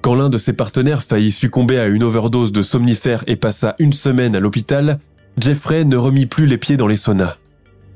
[0.01, 3.93] Quand l'un de ses partenaires faillit succomber à une overdose de somnifères et passa une
[3.93, 4.99] semaine à l'hôpital,
[5.37, 7.35] Jeffrey ne remit plus les pieds dans les saunas.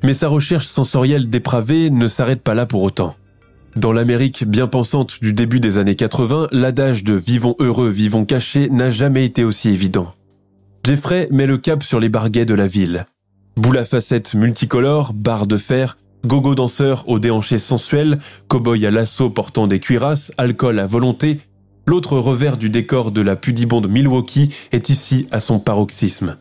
[0.04, 3.16] Mais sa recherche sensorielle dépravée ne s'arrête pas là pour autant.
[3.74, 8.68] Dans l'Amérique bien pensante du début des années 80, l'adage de vivons heureux, vivons cachés
[8.68, 10.14] n'a jamais été aussi évident.
[10.84, 13.06] Jeffrey met le cap sur les barguets de la ville.
[13.56, 19.30] Boule à facettes multicolores, barres de fer, gogo danseurs aux déhanchés sensuels, cow-boy à l'assaut
[19.30, 21.40] portant des cuirasses, alcool à volonté,
[21.86, 26.38] L'autre revers du décor de la pudibonde Milwaukee est ici à son paroxysme.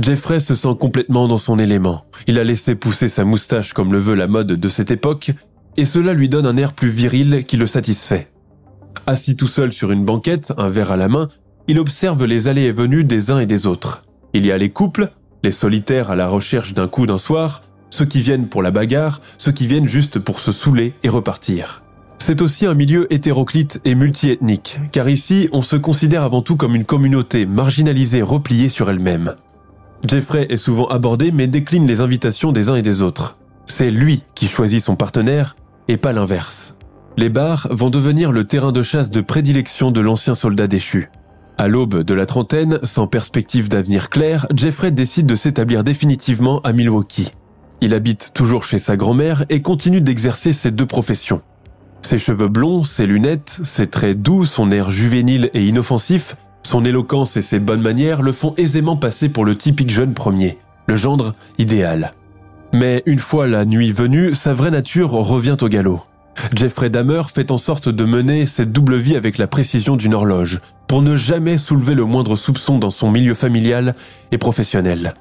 [0.00, 2.06] Jeffrey se sent complètement dans son élément.
[2.26, 5.32] Il a laissé pousser sa moustache comme le veut la mode de cette époque,
[5.76, 8.28] et cela lui donne un air plus viril qui le satisfait.
[9.06, 11.28] Assis tout seul sur une banquette, un verre à la main,
[11.68, 14.02] il observe les allées et venues des uns et des autres.
[14.32, 15.10] Il y a les couples,
[15.42, 19.20] les solitaires à la recherche d'un coup d'un soir, ceux qui viennent pour la bagarre,
[19.38, 21.82] ceux qui viennent juste pour se saouler et repartir.
[22.18, 26.74] C'est aussi un milieu hétéroclite et multiethnique, car ici, on se considère avant tout comme
[26.74, 29.34] une communauté marginalisée repliée sur elle-même.
[30.06, 33.38] Jeffrey est souvent abordé mais décline les invitations des uns et des autres.
[33.66, 35.56] C'est lui qui choisit son partenaire
[35.88, 36.74] et pas l'inverse.
[37.16, 41.10] Les bars vont devenir le terrain de chasse de prédilection de l'ancien soldat déchu.
[41.60, 46.72] À l'aube de la trentaine, sans perspective d'avenir clair, Jeffrey décide de s'établir définitivement à
[46.72, 47.32] Milwaukee.
[47.82, 51.42] Il habite toujours chez sa grand-mère et continue d'exercer ses deux professions.
[52.00, 57.36] Ses cheveux blonds, ses lunettes, ses traits doux, son air juvénile et inoffensif, son éloquence
[57.36, 61.34] et ses bonnes manières le font aisément passer pour le typique jeune premier, le gendre
[61.58, 62.10] idéal.
[62.72, 66.00] Mais une fois la nuit venue, sa vraie nature revient au galop.
[66.54, 70.60] Jeffrey Dahmer fait en sorte de mener cette double vie avec la précision d'une horloge,
[70.88, 73.94] pour ne jamais soulever le moindre soupçon dans son milieu familial
[74.32, 75.12] et professionnel.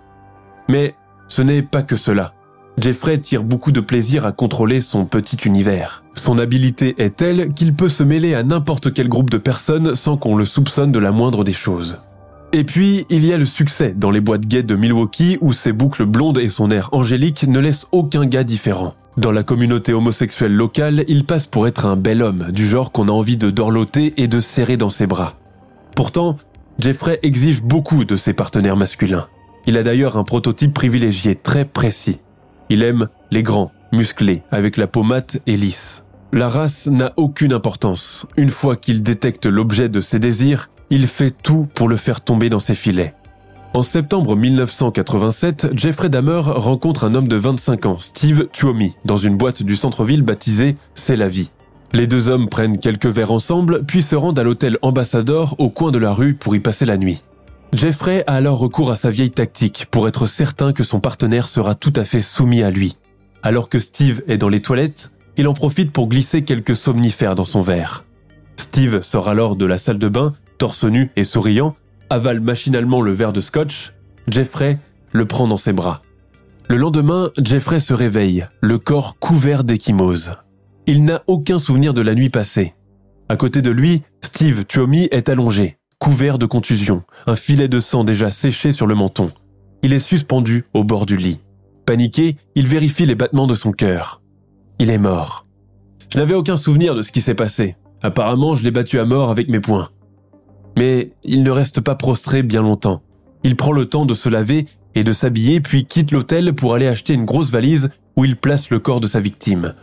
[0.69, 0.95] Mais
[1.27, 2.33] ce n'est pas que cela.
[2.79, 6.03] Jeffrey tire beaucoup de plaisir à contrôler son petit univers.
[6.13, 10.17] Son habileté est telle qu'il peut se mêler à n'importe quel groupe de personnes sans
[10.17, 11.99] qu'on le soupçonne de la moindre des choses.
[12.51, 15.71] Et puis, il y a le succès dans les boîtes gays de Milwaukee où ses
[15.71, 18.95] boucles blondes et son air angélique ne laissent aucun gars différent.
[19.19, 23.09] Dans la communauté homosexuelle locale, il passe pour être un bel homme, du genre qu'on
[23.09, 25.35] a envie de dorloter et de serrer dans ses bras.
[25.93, 26.37] Pourtant,
[26.77, 29.27] Jeffrey exige beaucoup de ses partenaires masculins.
[29.65, 32.19] Il a d'ailleurs un prototype privilégié très précis.
[32.69, 36.01] Il aime les grands, musclés, avec la peau mate et lisse.
[36.31, 38.25] La race n'a aucune importance.
[38.37, 42.49] Une fois qu'il détecte l'objet de ses désirs, il fait tout pour le faire tomber
[42.49, 43.15] dans ses filets.
[43.75, 49.37] En septembre 1987, Jeffrey Dahmer rencontre un homme de 25 ans, Steve Tuomi, dans une
[49.37, 51.51] boîte du centre-ville baptisée C'est la vie.
[51.93, 55.91] Les deux hommes prennent quelques verres ensemble, puis se rendent à l'hôtel Ambassador au coin
[55.91, 57.21] de la rue pour y passer la nuit.
[57.71, 61.75] Jeffrey a alors recours à sa vieille tactique pour être certain que son partenaire sera
[61.75, 62.95] tout à fait soumis à lui.
[63.43, 67.45] Alors que Steve est dans les toilettes, il en profite pour glisser quelques somnifères dans
[67.45, 68.05] son verre.
[68.57, 71.75] Steve sort alors de la salle de bain, torse nu et souriant,
[72.09, 73.93] avale machinalement le verre de scotch.
[74.27, 74.77] Jeffrey
[75.11, 76.01] le prend dans ses bras.
[76.67, 80.33] Le lendemain, Jeffrey se réveille, le corps couvert d'échymose.
[80.85, 82.75] Il n'a aucun souvenir de la nuit passée.
[83.27, 88.03] À côté de lui, Steve Tuomi est allongé, couvert de contusions, un filet de sang
[88.03, 89.31] déjà séché sur le menton.
[89.81, 91.39] Il est suspendu au bord du lit.
[91.85, 94.21] Paniqué, il vérifie les battements de son cœur.
[94.77, 95.47] Il est mort.
[96.13, 97.75] Je n'avais aucun souvenir de ce qui s'est passé.
[98.01, 99.89] Apparemment, je l'ai battu à mort avec mes poings.
[100.79, 103.01] Mais il ne reste pas prostré bien longtemps.
[103.43, 104.63] Il prend le temps de se laver
[104.95, 108.69] et de s'habiller, puis quitte l'hôtel pour aller acheter une grosse valise où il place
[108.69, 109.73] le corps de sa victime.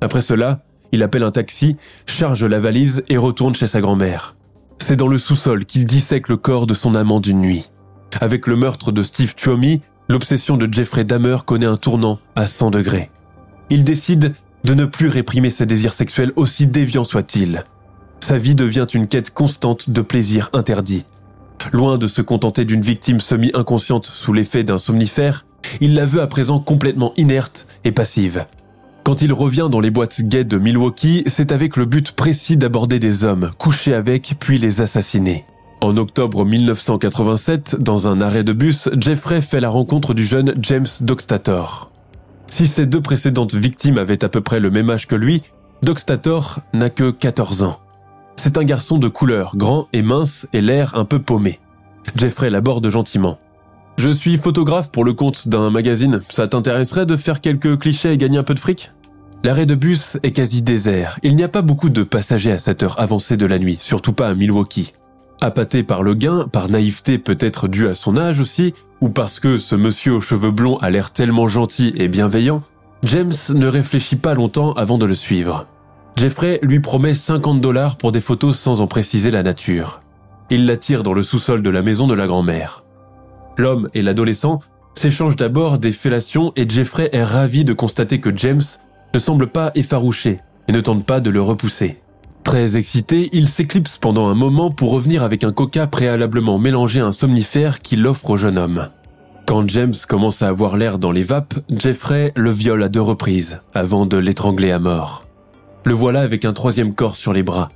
[0.00, 4.36] Après cela, il appelle un taxi, charge la valise et retourne chez sa grand-mère.
[4.78, 7.68] C'est dans le sous-sol qu'il dissèque le corps de son amant d'une nuit.
[8.18, 12.70] Avec le meurtre de Steve Tuomi, l'obsession de Jeffrey Dahmer connaît un tournant à 100
[12.70, 13.10] degrés.
[13.68, 14.32] Il décide
[14.64, 17.64] de ne plus réprimer ses désirs sexuels aussi déviants soient-ils.
[18.20, 21.04] Sa vie devient une quête constante de plaisir interdit.
[21.72, 25.46] Loin de se contenter d'une victime semi-inconsciente sous l'effet d'un somnifère,
[25.80, 28.46] il la veut à présent complètement inerte et passive.
[29.04, 32.98] Quand il revient dans les boîtes gays de Milwaukee, c'est avec le but précis d'aborder
[32.98, 35.46] des hommes, coucher avec, puis les assassiner.
[35.80, 40.86] En octobre 1987, dans un arrêt de bus, Jeffrey fait la rencontre du jeune James
[41.00, 41.90] Doxtator.
[42.48, 45.42] Si ses deux précédentes victimes avaient à peu près le même âge que lui,
[45.82, 47.78] Doxtator n'a que 14 ans.
[48.38, 51.58] C'est un garçon de couleur, grand et mince et l'air un peu paumé.
[52.14, 53.36] Jeffrey l'aborde gentiment.
[53.98, 56.20] Je suis photographe pour le compte d'un magazine.
[56.28, 58.92] Ça t'intéresserait de faire quelques clichés et gagner un peu de fric?
[59.42, 61.18] L'arrêt de bus est quasi désert.
[61.24, 64.12] Il n'y a pas beaucoup de passagers à cette heure avancée de la nuit, surtout
[64.12, 64.92] pas à Milwaukee.
[65.40, 69.58] Appâté par le gain, par naïveté peut-être due à son âge aussi, ou parce que
[69.58, 72.62] ce monsieur aux cheveux blonds a l'air tellement gentil et bienveillant,
[73.02, 75.66] James ne réfléchit pas longtemps avant de le suivre.
[76.18, 80.00] Jeffrey lui promet 50 dollars pour des photos sans en préciser la nature.
[80.50, 82.82] Il l'attire dans le sous-sol de la maison de la grand-mère.
[83.56, 84.58] L'homme et l'adolescent
[84.94, 88.62] s'échangent d'abord des fellations et Jeffrey est ravi de constater que James
[89.14, 92.00] ne semble pas effarouché et ne tente pas de le repousser.
[92.42, 97.06] Très excité, il s'éclipse pendant un moment pour revenir avec un coca préalablement mélangé à
[97.06, 98.88] un somnifère qu'il offre au jeune homme.
[99.46, 103.60] Quand James commence à avoir l'air dans les vapes, Jeffrey le viole à deux reprises
[103.72, 105.27] avant de l'étrangler à mort.
[105.88, 107.70] Le voilà avec un troisième corps sur les bras.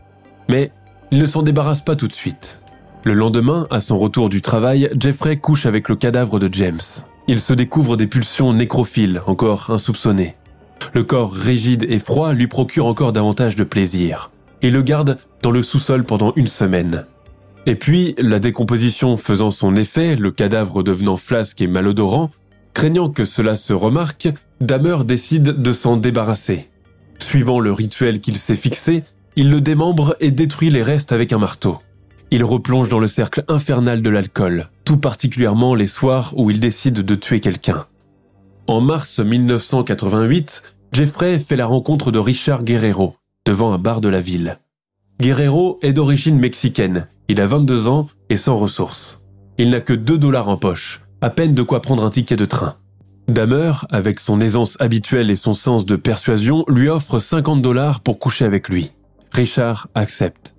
[0.50, 0.70] Mais
[1.12, 2.60] il ne s'en débarrasse pas tout de suite.
[3.04, 6.82] Le lendemain, à son retour du travail, Jeffrey couche avec le cadavre de James.
[7.26, 10.36] Il se découvre des pulsions nécrophiles, encore insoupçonnées.
[10.92, 14.30] Le corps rigide et froid lui procure encore davantage de plaisir.
[14.60, 17.06] Il le garde dans le sous-sol pendant une semaine.
[17.64, 22.28] Et puis, la décomposition faisant son effet, le cadavre devenant flasque et malodorant,
[22.74, 24.28] craignant que cela se remarque,
[24.60, 26.68] Damer décide de s'en débarrasser.
[27.22, 29.04] Suivant le rituel qu'il s'est fixé,
[29.36, 31.78] il le démembre et détruit les restes avec un marteau.
[32.30, 37.00] Il replonge dans le cercle infernal de l'alcool, tout particulièrement les soirs où il décide
[37.00, 37.86] de tuer quelqu'un.
[38.66, 44.20] En mars 1988, Jeffrey fait la rencontre de Richard Guerrero, devant un bar de la
[44.20, 44.58] ville.
[45.20, 49.20] Guerrero est d'origine mexicaine, il a 22 ans et sans ressources.
[49.58, 52.44] Il n'a que 2 dollars en poche, à peine de quoi prendre un ticket de
[52.44, 52.76] train.
[53.32, 58.18] Damer, avec son aisance habituelle et son sens de persuasion, lui offre 50 dollars pour
[58.18, 58.92] coucher avec lui.
[59.32, 60.54] Richard accepte.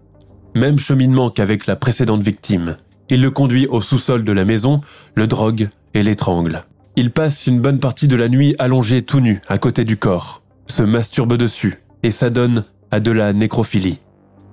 [0.56, 2.78] Même cheminement qu'avec la précédente victime.
[3.10, 4.82] Il le conduit au sous-sol de la maison,
[5.14, 6.64] le drogue et l'étrangle.
[6.96, 10.42] Il passe une bonne partie de la nuit allongé tout nu à côté du corps,
[10.66, 14.00] se masturbe dessus et s'adonne à de la nécrophilie.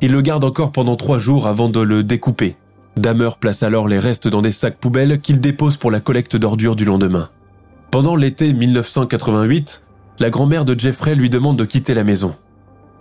[0.03, 2.57] Il le garde encore pendant trois jours avant de le découper.
[2.99, 6.77] Damer place alors les restes dans des sacs poubelles qu'il dépose pour la collecte d'ordures
[6.77, 7.31] du lendemain.
[7.90, 9.85] Pendant l'été 1988,
[10.20, 12.37] la grand-mère de Jeffrey lui demande de quitter la maison.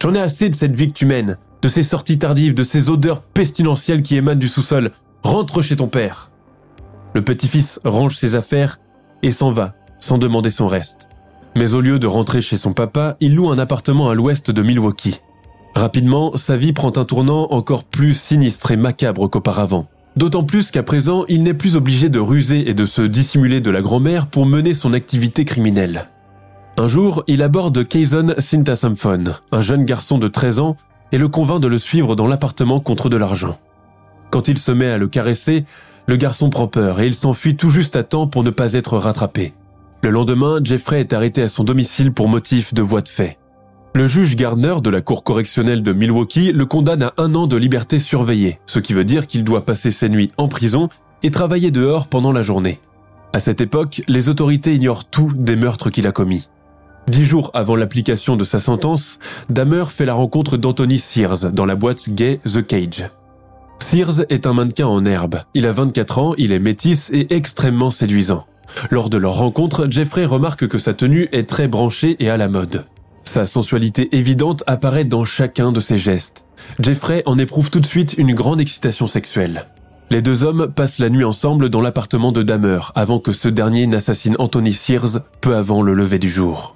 [0.01, 2.89] J'en ai assez de cette vie que tu mènes de ces sorties tardives, de ces
[2.89, 4.91] odeurs pestilentielles qui émanent du sous-sol.
[5.23, 6.31] Rentre chez ton père.
[7.13, 8.79] Le petit-fils range ses affaires
[9.21, 11.09] et s'en va, sans demander son reste.
[11.57, 14.61] Mais au lieu de rentrer chez son papa, il loue un appartement à l'ouest de
[14.61, 15.19] Milwaukee.
[15.75, 19.87] Rapidement, sa vie prend un tournant encore plus sinistre et macabre qu'auparavant.
[20.19, 23.71] D'autant plus qu'à présent, il n'est plus obligé de ruser et de se dissimuler de
[23.71, 26.09] la grand-mère pour mener son activité criminelle.
[26.77, 30.75] Un jour, il aborde Kayson Sintasamphon, un jeune garçon de 13 ans
[31.13, 33.57] et le convainc de le suivre dans l'appartement contre de l'argent.
[34.29, 35.63] Quand il se met à le caresser,
[36.05, 38.97] le garçon prend peur et il s'enfuit tout juste à temps pour ne pas être
[38.97, 39.53] rattrapé.
[40.03, 43.37] Le lendemain, Jeffrey est arrêté à son domicile pour motif de voie de fait.
[43.95, 47.57] Le juge Gardner de la Cour correctionnelle de Milwaukee le condamne à un an de
[47.57, 50.89] liberté surveillée, ce qui veut dire qu'il doit passer ses nuits en prison
[51.23, 52.79] et travailler dehors pendant la journée.
[53.33, 56.49] À cette époque, les autorités ignorent tout des meurtres qu'il a commis.
[57.07, 59.17] Dix jours avant l'application de sa sentence,
[59.49, 63.09] Damer fait la rencontre d'Anthony Sears dans la boîte gay The Cage.
[63.79, 65.41] Sears est un mannequin en herbe.
[65.55, 68.45] Il a 24 ans, il est métis et extrêmement séduisant.
[68.91, 72.47] Lors de leur rencontre, Jeffrey remarque que sa tenue est très branchée et à la
[72.47, 72.85] mode.
[73.29, 76.45] Sa sensualité évidente apparaît dans chacun de ses gestes.
[76.79, 79.67] Jeffrey en éprouve tout de suite une grande excitation sexuelle.
[80.09, 83.85] Les deux hommes passent la nuit ensemble dans l'appartement de Damer avant que ce dernier
[83.85, 86.75] n'assassine Anthony Sears peu avant le lever du jour.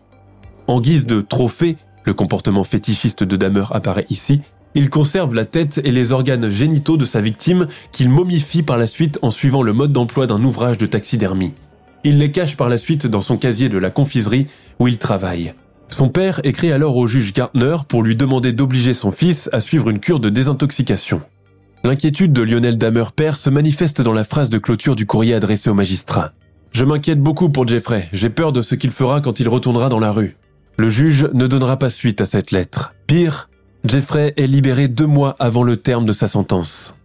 [0.67, 4.41] En guise de trophée, le comportement fétichiste de Damer apparaît ici,
[4.75, 8.85] il conserve la tête et les organes génitaux de sa victime qu'il momifie par la
[8.85, 11.55] suite en suivant le mode d'emploi d'un ouvrage de taxidermie.
[12.03, 14.45] Il les cache par la suite dans son casier de la confiserie
[14.77, 15.55] où il travaille.
[15.93, 19.91] Son père écrit alors au juge Gartner pour lui demander d'obliger son fils à suivre
[19.91, 21.21] une cure de désintoxication.
[21.83, 25.69] L'inquiétude de Lionel Damer père se manifeste dans la phrase de clôture du courrier adressé
[25.69, 26.31] au magistrat.
[26.71, 29.99] Je m'inquiète beaucoup pour Jeffrey, j'ai peur de ce qu'il fera quand il retournera dans
[29.99, 30.35] la rue.
[30.79, 32.95] Le juge ne donnera pas suite à cette lettre.
[33.05, 33.51] Pire,
[33.83, 36.95] Jeffrey est libéré deux mois avant le terme de sa sentence.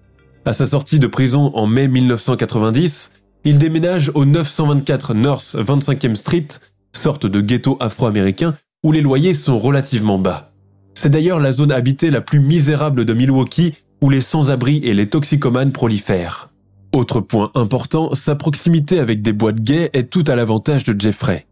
[0.46, 3.10] À sa sortie de prison en mai 1990,
[3.44, 6.48] il déménage au 924 North 25e Street,
[6.94, 10.52] sorte de ghetto afro-américain où les loyers sont relativement bas.
[10.94, 15.08] C'est d'ailleurs la zone habitée la plus misérable de Milwaukee où les sans-abri et les
[15.08, 16.50] toxicomanes prolifèrent.
[16.94, 21.46] Autre point important, sa proximité avec des boîtes gays est tout à l'avantage de Jeffrey.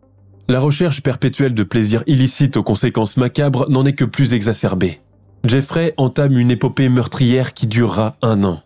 [0.49, 5.01] La recherche perpétuelle de plaisirs illicites aux conséquences macabres n'en est que plus exacerbée.
[5.45, 8.61] Jeffrey entame une épopée meurtrière qui durera un an.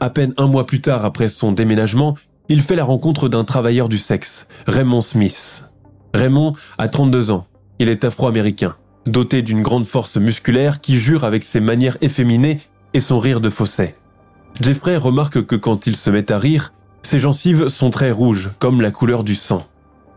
[0.00, 2.16] À peine un mois plus tard après son déménagement,
[2.48, 5.62] il fait la rencontre d'un travailleur du sexe, Raymond Smith.
[6.14, 7.46] Raymond a 32 ans.
[7.80, 12.58] Il est afro-américain, doté d'une grande force musculaire qui jure avec ses manières efféminées
[12.92, 13.94] et son rire de fausset.
[14.60, 18.80] Jeffrey remarque que quand il se met à rire, ses gencives sont très rouges, comme
[18.80, 19.64] la couleur du sang.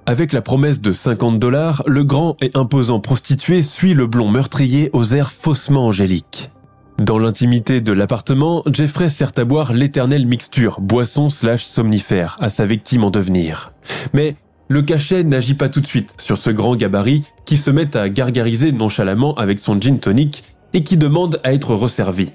[0.07, 4.89] Avec la promesse de 50 dollars, le grand et imposant prostitué suit le blond meurtrier
[4.93, 6.49] aux airs faussement angéliques.
[6.97, 12.65] Dans l'intimité de l'appartement, Jeffrey sert à boire l'éternelle mixture, boisson slash somnifère, à sa
[12.65, 13.73] victime en devenir.
[14.13, 14.35] Mais
[14.71, 18.07] le cachet n'agit pas tout de suite sur ce grand gabarit qui se met à
[18.07, 22.31] gargariser nonchalamment avec son gin tonic et qui demande à être resservi.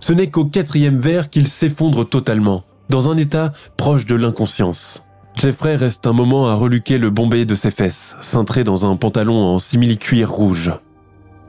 [0.00, 5.04] Ce n'est qu'au quatrième verre qu'il s'effondre totalement, dans un état proche de l'inconscience.
[5.36, 9.40] Jeffrey reste un moment à reluquer le bombé de ses fesses, cintré dans un pantalon
[9.40, 10.72] en simili-cuir rouge.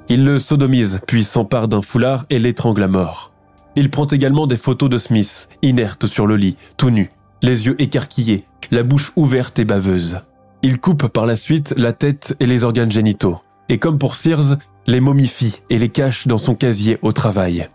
[0.07, 3.31] Il le sodomise, puis s'empare d'un foulard et l'étrangle à mort.
[3.75, 7.09] Il prend également des photos de Smith, inerte sur le lit, tout nu,
[7.41, 10.19] les yeux écarquillés, la bouche ouverte et baveuse.
[10.63, 14.57] Il coupe par la suite la tête et les organes génitaux, et comme pour Sears,
[14.87, 17.67] les momifie et les cache dans son casier au travail.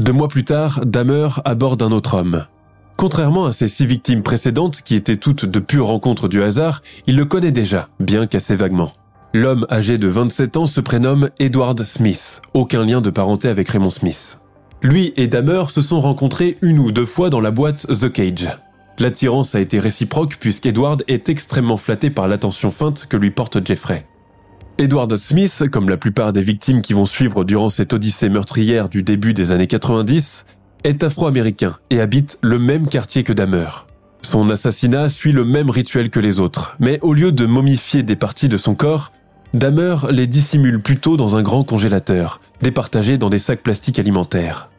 [0.00, 2.44] Deux mois plus tard, Dahmer aborde un autre homme.
[2.96, 7.16] Contrairement à ses six victimes précédentes, qui étaient toutes de pures rencontres du hasard, il
[7.16, 8.92] le connaît déjà, bien qu'assez vaguement.
[9.32, 13.90] L'homme âgé de 27 ans se prénomme Edward Smith, aucun lien de parenté avec Raymond
[13.90, 14.38] Smith.
[14.80, 18.48] Lui et Dahmer se sont rencontrés une ou deux fois dans la boîte The Cage.
[18.98, 24.06] L'attirance a été réciproque puisqu'Edward est extrêmement flatté par l'attention feinte que lui porte Jeffrey.
[24.78, 29.02] Edward Smith, comme la plupart des victimes qui vont suivre durant cette odyssée meurtrière du
[29.02, 30.46] début des années 90,
[30.84, 33.68] est afro-américain et habite le même quartier que Dahmer.
[34.22, 38.16] Son assassinat suit le même rituel que les autres, mais au lieu de momifier des
[38.16, 39.12] parties de son corps,
[39.54, 44.70] Dahmer les dissimule plutôt dans un grand congélateur, départagé dans des sacs plastiques alimentaires.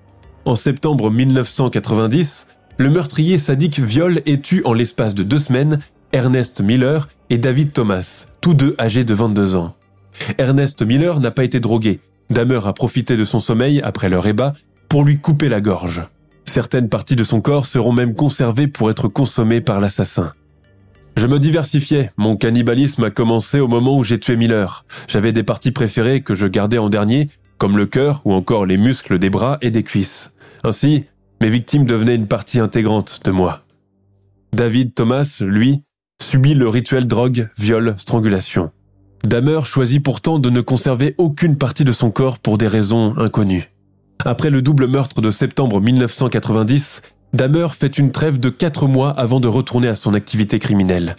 [0.44, 2.48] En septembre 1990,
[2.78, 5.80] le meurtrier sadique viole et tue en l'espace de deux semaines
[6.12, 9.76] Ernest Miller et David Thomas, tous deux âgés de 22 ans.
[10.38, 12.00] Ernest Miller n'a pas été drogué.
[12.30, 14.54] Dahmer a profité de son sommeil après leur ébat
[14.90, 16.04] pour lui couper la gorge.
[16.46, 20.34] Certaines parties de son corps seront même conservées pour être consommées par l'assassin.
[21.18, 24.86] Je me diversifiais, mon cannibalisme a commencé au moment où j'ai tué Miller.
[25.08, 28.78] J'avais des parties préférées que je gardais en dernier, comme le cœur ou encore les
[28.78, 30.32] muscles des bras et des cuisses.
[30.64, 31.06] Ainsi,
[31.42, 33.62] mes victimes devenaient une partie intégrante de moi.
[34.54, 35.84] David Thomas, lui,
[36.22, 38.72] subit le rituel drogue, viol, strangulation.
[39.24, 43.72] Dahmer choisit pourtant de ne conserver aucune partie de son corps pour des raisons inconnues.
[44.24, 47.02] Après le double meurtre de septembre 1990,
[47.34, 51.16] Dahmer fait une trêve de 4 mois avant de retourner à son activité criminelle.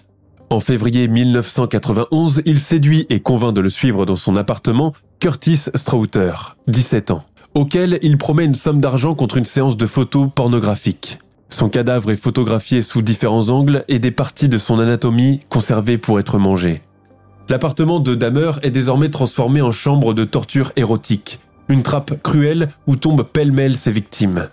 [0.49, 6.33] En février 1991, il séduit et convainc de le suivre dans son appartement Curtis Strauter,
[6.69, 7.25] 17 ans,
[7.57, 11.19] auquel il promet une somme d'argent contre une séance de photos pornographiques.
[11.49, 16.21] Son cadavre est photographié sous différents angles et des parties de son anatomie conservées pour
[16.21, 16.83] être mangées.
[17.49, 21.41] L'appartement de Dahmer est désormais transformé en chambre de torture érotique,
[21.71, 24.49] une trappe cruelle où tombent pêle-mêle ses victimes.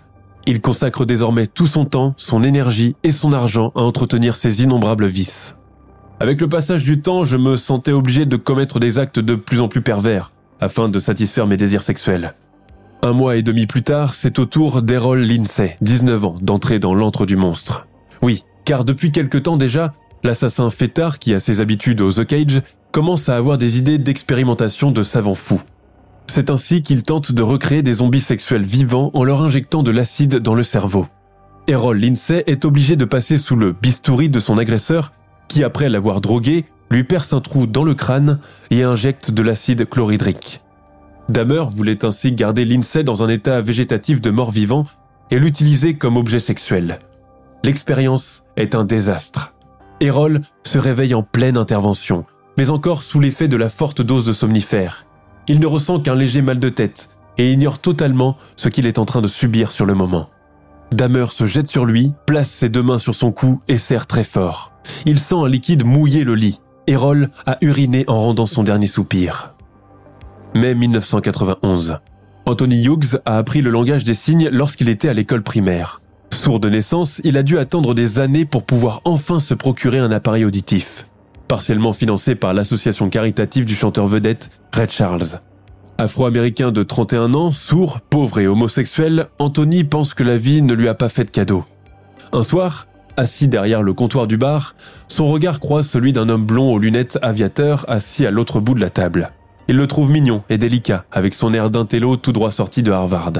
[0.46, 5.06] Il consacre désormais tout son temps, son énergie et son argent à entretenir ses innombrables
[5.06, 5.56] vices.
[6.20, 9.60] Avec le passage du temps, je me sentais obligé de commettre des actes de plus
[9.60, 12.32] en plus pervers, afin de satisfaire mes désirs sexuels.
[13.04, 16.94] Un mois et demi plus tard, c'est au tour d'Errol Lindsay, 19 ans, d'entrer dans
[16.94, 17.86] l'antre du monstre.
[18.22, 22.62] Oui, car depuis quelque temps déjà, l'assassin fêtard qui a ses habitudes au The Cage
[22.92, 25.60] commence à avoir des idées d'expérimentation de savants fous.
[26.28, 30.36] C'est ainsi qu'il tente de recréer des zombies sexuels vivants en leur injectant de l'acide
[30.38, 31.06] dans le cerveau.
[31.66, 35.12] Errol Lindsay est obligé de passer sous le bistouri de son agresseur
[35.48, 38.38] qui, après l'avoir drogué, lui perce un trou dans le crâne
[38.70, 40.63] et injecte de l'acide chlorhydrique.
[41.28, 44.84] Dahmer voulait ainsi garder Lindsay dans un état végétatif de mort-vivant
[45.30, 46.98] et l'utiliser comme objet sexuel.
[47.62, 49.54] L'expérience est un désastre.
[50.00, 52.26] Errol se réveille en pleine intervention,
[52.58, 55.06] mais encore sous l'effet de la forte dose de somnifère.
[55.48, 59.06] Il ne ressent qu'un léger mal de tête et ignore totalement ce qu'il est en
[59.06, 60.28] train de subir sur le moment.
[60.92, 64.24] Dahmer se jette sur lui, place ses deux mains sur son cou et serre très
[64.24, 64.72] fort.
[65.06, 66.60] Il sent un liquide mouiller le lit.
[66.86, 69.53] Errol a uriné en rendant son dernier soupir.
[70.54, 71.98] Mai 1991.
[72.46, 76.00] Anthony Hughes a appris le langage des signes lorsqu'il était à l'école primaire.
[76.32, 80.10] Sourd de naissance, il a dû attendre des années pour pouvoir enfin se procurer un
[80.10, 81.06] appareil auditif
[81.48, 85.40] partiellement financé par l'association caritative du chanteur vedette Red Charles.
[85.98, 90.88] Afro-américain de 31 ans, sourd, pauvre et homosexuel, Anthony pense que la vie ne lui
[90.88, 91.64] a pas fait de cadeau.
[92.32, 94.74] Un soir, assis derrière le comptoir du bar,
[95.06, 98.80] son regard croise celui d'un homme blond aux lunettes aviateur assis à l'autre bout de
[98.80, 99.30] la table.
[99.68, 103.32] Il le trouve mignon et délicat, avec son air d'intello tout droit sorti de Harvard.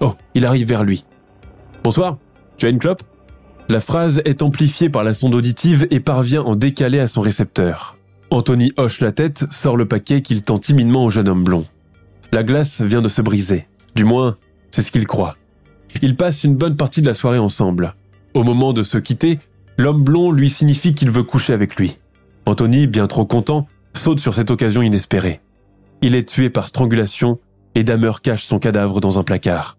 [0.00, 1.04] Oh, il arrive vers lui.
[1.84, 2.16] Bonsoir,
[2.56, 3.02] tu as une clope?
[3.68, 7.96] La phrase est amplifiée par la sonde auditive et parvient en décalé à son récepteur.
[8.30, 11.64] Anthony hoche la tête, sort le paquet qu'il tend timidement au jeune homme blond.
[12.32, 13.66] La glace vient de se briser.
[13.94, 14.36] Du moins,
[14.70, 15.36] c'est ce qu'il croit.
[16.00, 17.94] Ils passent une bonne partie de la soirée ensemble.
[18.34, 19.38] Au moment de se quitter,
[19.76, 21.98] l'homme blond lui signifie qu'il veut coucher avec lui.
[22.46, 25.40] Anthony, bien trop content, saute sur cette occasion inespérée.
[26.02, 27.38] Il est tué par strangulation
[27.74, 29.76] et Damer cache son cadavre dans un placard.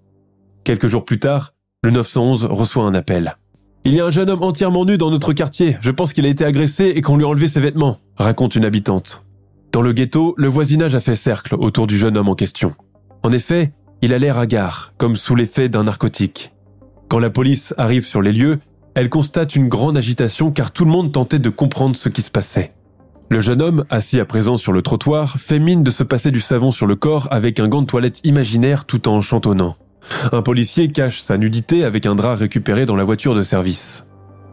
[0.63, 1.53] Quelques jours plus tard,
[1.83, 3.35] le 911 reçoit un appel.
[3.83, 5.77] Il y a un jeune homme entièrement nu dans notre quartier.
[5.81, 8.65] Je pense qu'il a été agressé et qu'on lui a enlevé ses vêtements, raconte une
[8.65, 9.23] habitante.
[9.71, 12.75] Dans le ghetto, le voisinage a fait cercle autour du jeune homme en question.
[13.23, 13.71] En effet,
[14.03, 16.53] il a l'air hagard, comme sous l'effet d'un narcotique.
[17.09, 18.59] Quand la police arrive sur les lieux,
[18.93, 22.31] elle constate une grande agitation car tout le monde tentait de comprendre ce qui se
[22.31, 22.73] passait.
[23.31, 26.41] Le jeune homme, assis à présent sur le trottoir, fait mine de se passer du
[26.41, 29.77] savon sur le corps avec un gant de toilette imaginaire tout en chantonnant.
[30.33, 34.03] Un policier cache sa nudité avec un drap récupéré dans la voiture de service.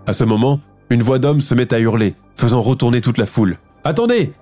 [0.07, 0.61] À ce moment,
[0.91, 3.59] une voix d'homme se met à hurler, faisant retourner toute la foule.
[3.83, 4.33] Attendez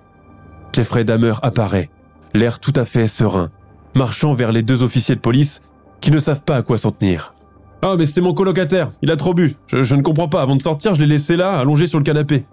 [0.71, 1.89] Jeffrey Dahmer apparaît,
[2.35, 3.49] l'air tout à fait serein,
[3.95, 5.63] marchant vers les deux officiers de police
[5.99, 7.33] qui ne savent pas à quoi s'en tenir.
[7.81, 9.55] Ah, mais c'est mon colocataire, il a trop bu.
[9.65, 12.03] Je, je ne comprends pas, avant de sortir, je l'ai laissé là, allongé sur le
[12.03, 12.45] canapé.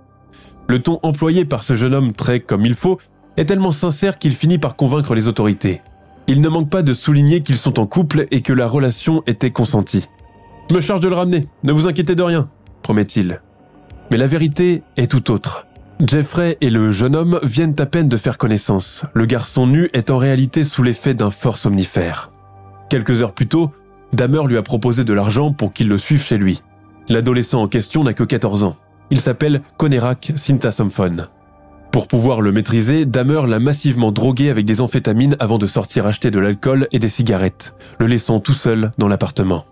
[0.68, 2.98] Le ton employé par ce jeune homme très comme il faut
[3.36, 5.82] est tellement sincère qu'il finit par convaincre les autorités.
[6.26, 9.50] Il ne manque pas de souligner qu'ils sont en couple et que la relation était
[9.50, 10.06] consentie.
[10.70, 12.48] Je me charge de le ramener, ne vous inquiétez de rien,
[12.82, 13.42] promet-il.
[14.10, 15.66] Mais la vérité est tout autre.
[16.04, 19.04] Jeffrey et le jeune homme viennent à peine de faire connaissance.
[19.14, 22.32] Le garçon nu est en réalité sous l'effet d'un fort somnifère.
[22.88, 23.70] Quelques heures plus tôt,
[24.12, 26.62] Damer lui a proposé de l'argent pour qu'il le suive chez lui.
[27.08, 28.76] L'adolescent en question n'a que 14 ans.
[29.10, 31.28] Il s'appelle Conérac Sintasomphone.
[31.92, 36.32] Pour pouvoir le maîtriser, Damer l'a massivement drogué avec des amphétamines avant de sortir acheter
[36.32, 39.64] de l'alcool et des cigarettes, le laissant tout seul dans l'appartement.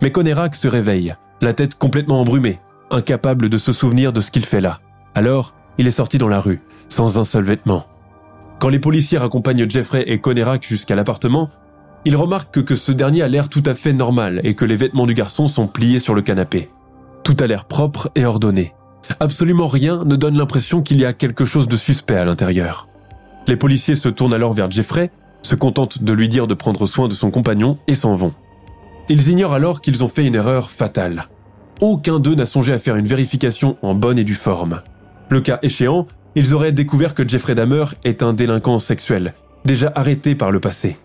[0.00, 2.60] Mais Conérac se réveille, la tête complètement embrumée,
[2.90, 4.78] incapable de se souvenir de ce qu'il fait là.
[5.16, 7.84] Alors, il est sorti dans la rue, sans un seul vêtement.
[8.60, 11.50] Quand les policiers raccompagnent Jeffrey et Conérac jusqu'à l'appartement,
[12.04, 15.06] ils remarquent que ce dernier a l'air tout à fait normal et que les vêtements
[15.06, 16.70] du garçon sont pliés sur le canapé.
[17.26, 18.72] Tout a l'air propre et ordonné.
[19.18, 22.88] Absolument rien ne donne l'impression qu'il y a quelque chose de suspect à l'intérieur.
[23.48, 25.10] Les policiers se tournent alors vers Jeffrey,
[25.42, 28.32] se contentent de lui dire de prendre soin de son compagnon et s'en vont.
[29.08, 31.24] Ils ignorent alors qu'ils ont fait une erreur fatale.
[31.80, 34.82] Aucun d'eux n'a songé à faire une vérification en bonne et due forme.
[35.28, 36.06] Le cas échéant,
[36.36, 40.96] ils auraient découvert que Jeffrey Dahmer est un délinquant sexuel, déjà arrêté par le passé.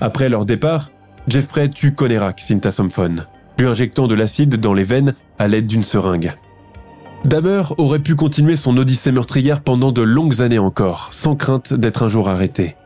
[0.00, 0.90] Après leur départ,
[1.28, 3.28] Jeffrey tue Conérac, Sintasomphone
[3.58, 6.34] lui injectant de l'acide dans les veines à l'aide d'une seringue.
[7.24, 12.02] Damer aurait pu continuer son odyssée meurtrière pendant de longues années encore, sans crainte d'être
[12.02, 12.76] un jour arrêté.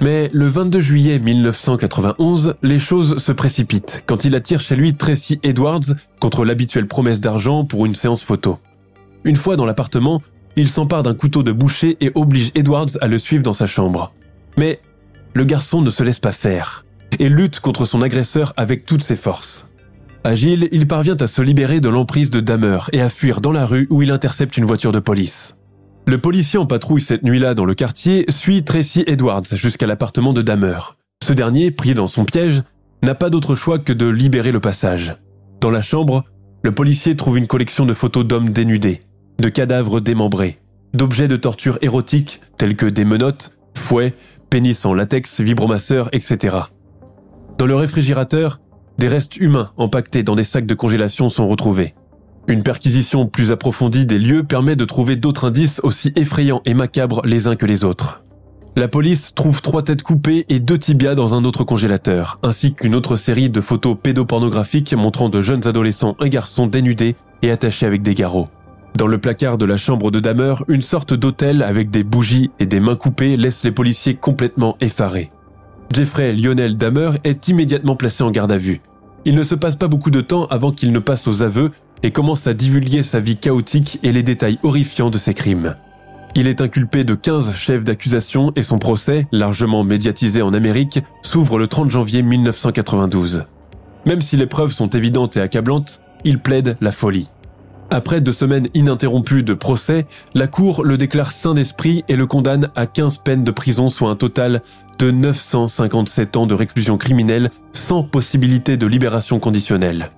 [0.00, 5.40] Mais le 22 juillet 1991, les choses se précipitent quand il attire chez lui Tracy
[5.42, 8.58] Edwards contre l'habituelle promesse d'argent pour une séance photo.
[9.24, 10.22] Une fois dans l'appartement,
[10.56, 14.12] il s'empare d'un couteau de boucher et oblige Edwards à le suivre dans sa chambre.
[14.56, 14.80] Mais
[15.34, 16.84] le garçon ne se laisse pas faire
[17.18, 19.67] et lutte contre son agresseur avec toutes ses forces.
[20.28, 23.64] Agile, il parvient à se libérer de l'emprise de Damer et à fuir dans la
[23.64, 25.56] rue où il intercepte une voiture de police.
[26.06, 30.42] Le policier en patrouille cette nuit-là dans le quartier suit Tracy Edwards jusqu'à l'appartement de
[30.42, 30.98] Damer.
[31.24, 32.62] Ce dernier, pris dans son piège,
[33.02, 35.16] n'a pas d'autre choix que de libérer le passage.
[35.62, 36.24] Dans la chambre,
[36.62, 39.00] le policier trouve une collection de photos d'hommes dénudés,
[39.38, 40.58] de cadavres démembrés,
[40.92, 44.12] d'objets de torture érotiques tels que des menottes, fouets,
[44.50, 46.54] pénis en latex, vibromasseurs, etc.
[47.56, 48.60] Dans le réfrigérateur,
[48.98, 51.94] des restes humains empaquetés dans des sacs de congélation sont retrouvés.
[52.48, 57.22] Une perquisition plus approfondie des lieux permet de trouver d'autres indices aussi effrayants et macabres
[57.24, 58.22] les uns que les autres.
[58.76, 62.94] La police trouve trois têtes coupées et deux tibias dans un autre congélateur, ainsi qu'une
[62.94, 68.02] autre série de photos pédopornographiques montrant de jeunes adolescents et garçons dénudés et attachés avec
[68.02, 68.48] des garrots.
[68.96, 72.66] Dans le placard de la chambre de Damer, une sorte d'hôtel avec des bougies et
[72.66, 75.30] des mains coupées laisse les policiers complètement effarés.
[75.92, 78.80] Jeffrey Lionel Dahmer est immédiatement placé en garde à vue.
[79.24, 81.70] Il ne se passe pas beaucoup de temps avant qu'il ne passe aux aveux
[82.02, 85.74] et commence à divulguer sa vie chaotique et les détails horrifiants de ses crimes.
[86.34, 91.58] Il est inculpé de 15 chefs d'accusation et son procès, largement médiatisé en Amérique, s'ouvre
[91.58, 93.44] le 30 janvier 1992.
[94.06, 97.28] Même si les preuves sont évidentes et accablantes, il plaide la folie.
[97.90, 102.68] Après deux semaines ininterrompues de procès, la Cour le déclare saint d'esprit et le condamne
[102.76, 104.60] à 15 peines de prison, soit un total
[104.98, 110.10] de 957 ans de réclusion criminelle sans possibilité de libération conditionnelle.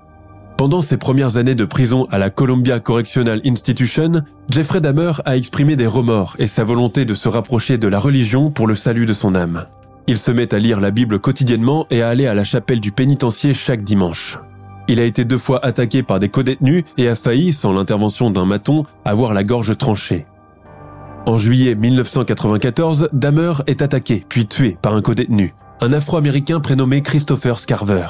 [0.56, 5.76] Pendant ses premières années de prison à la Columbia Correctional Institution, Jeffrey Dahmer a exprimé
[5.76, 9.12] des remords et sa volonté de se rapprocher de la religion pour le salut de
[9.12, 9.66] son âme.
[10.06, 12.90] Il se met à lire la Bible quotidiennement et à aller à la chapelle du
[12.90, 14.38] pénitencier chaque dimanche.
[14.90, 18.44] Il a été deux fois attaqué par des codétenus et a failli, sans l'intervention d'un
[18.44, 20.26] maton, avoir la gorge tranchée.
[21.26, 27.60] En juillet 1994, Dahmer est attaqué puis tué par un codétenu, un Afro-Américain prénommé Christopher
[27.60, 28.08] Scarver.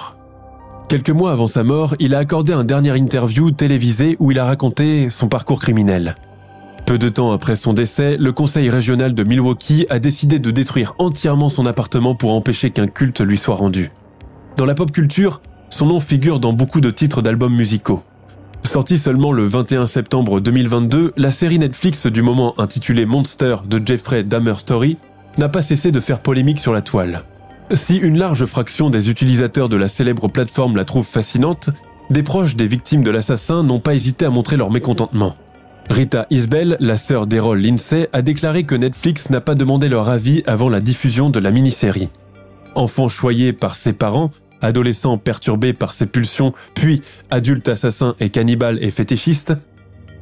[0.88, 4.46] Quelques mois avant sa mort, il a accordé un dernier interview télévisé où il a
[4.46, 6.14] raconté son parcours criminel.
[6.86, 10.94] Peu de temps après son décès, le conseil régional de Milwaukee a décidé de détruire
[10.98, 13.90] entièrement son appartement pour empêcher qu'un culte lui soit rendu.
[14.56, 15.40] Dans la pop culture,
[15.70, 18.02] son nom figure dans beaucoup de titres d'albums musicaux.
[18.64, 24.22] Sortie seulement le 21 septembre 2022, la série Netflix du moment intitulée Monster de Jeffrey
[24.22, 24.98] Dahmer Story
[25.38, 27.22] n'a pas cessé de faire polémique sur la toile.
[27.72, 31.70] Si une large fraction des utilisateurs de la célèbre plateforme la trouve fascinante,
[32.10, 35.36] des proches des victimes de l'assassin n'ont pas hésité à montrer leur mécontentement.
[35.88, 40.42] Rita Isbell, la sœur d'Errol Lindsay, a déclaré que Netflix n'a pas demandé leur avis
[40.46, 42.08] avant la diffusion de la mini-série.
[42.74, 44.30] Enfant choyé par ses parents,
[44.62, 49.54] adolescent perturbé par ses pulsions, puis adulte assassin et cannibale et fétichiste,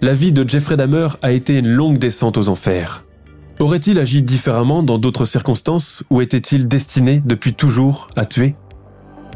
[0.00, 3.04] la vie de Jeffrey Dahmer a été une longue descente aux enfers.
[3.58, 8.54] Aurait-il agi différemment dans d'autres circonstances ou était-il destiné depuis toujours à tuer?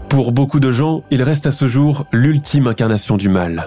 [0.08, 3.66] Pour beaucoup de gens, il reste à ce jour l'ultime incarnation du mal.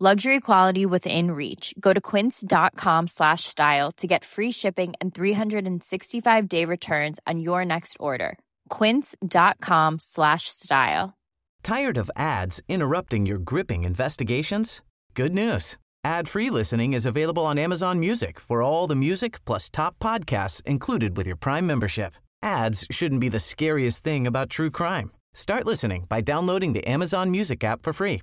[0.00, 1.72] Luxury quality within reach.
[1.78, 7.64] Go to quince.com slash style to get free shipping and 365 day returns on your
[7.64, 8.36] next order.
[8.70, 11.14] Quince.com slash style.
[11.62, 14.82] Tired of ads interrupting your gripping investigations?
[15.14, 15.78] Good news.
[16.02, 21.16] Ad-free listening is available on Amazon Music for all the music plus top podcasts included
[21.16, 22.14] with your Prime membership.
[22.42, 25.12] Ads shouldn't be the scariest thing about true crime.
[25.34, 28.22] Start listening by downloading the Amazon Music app for free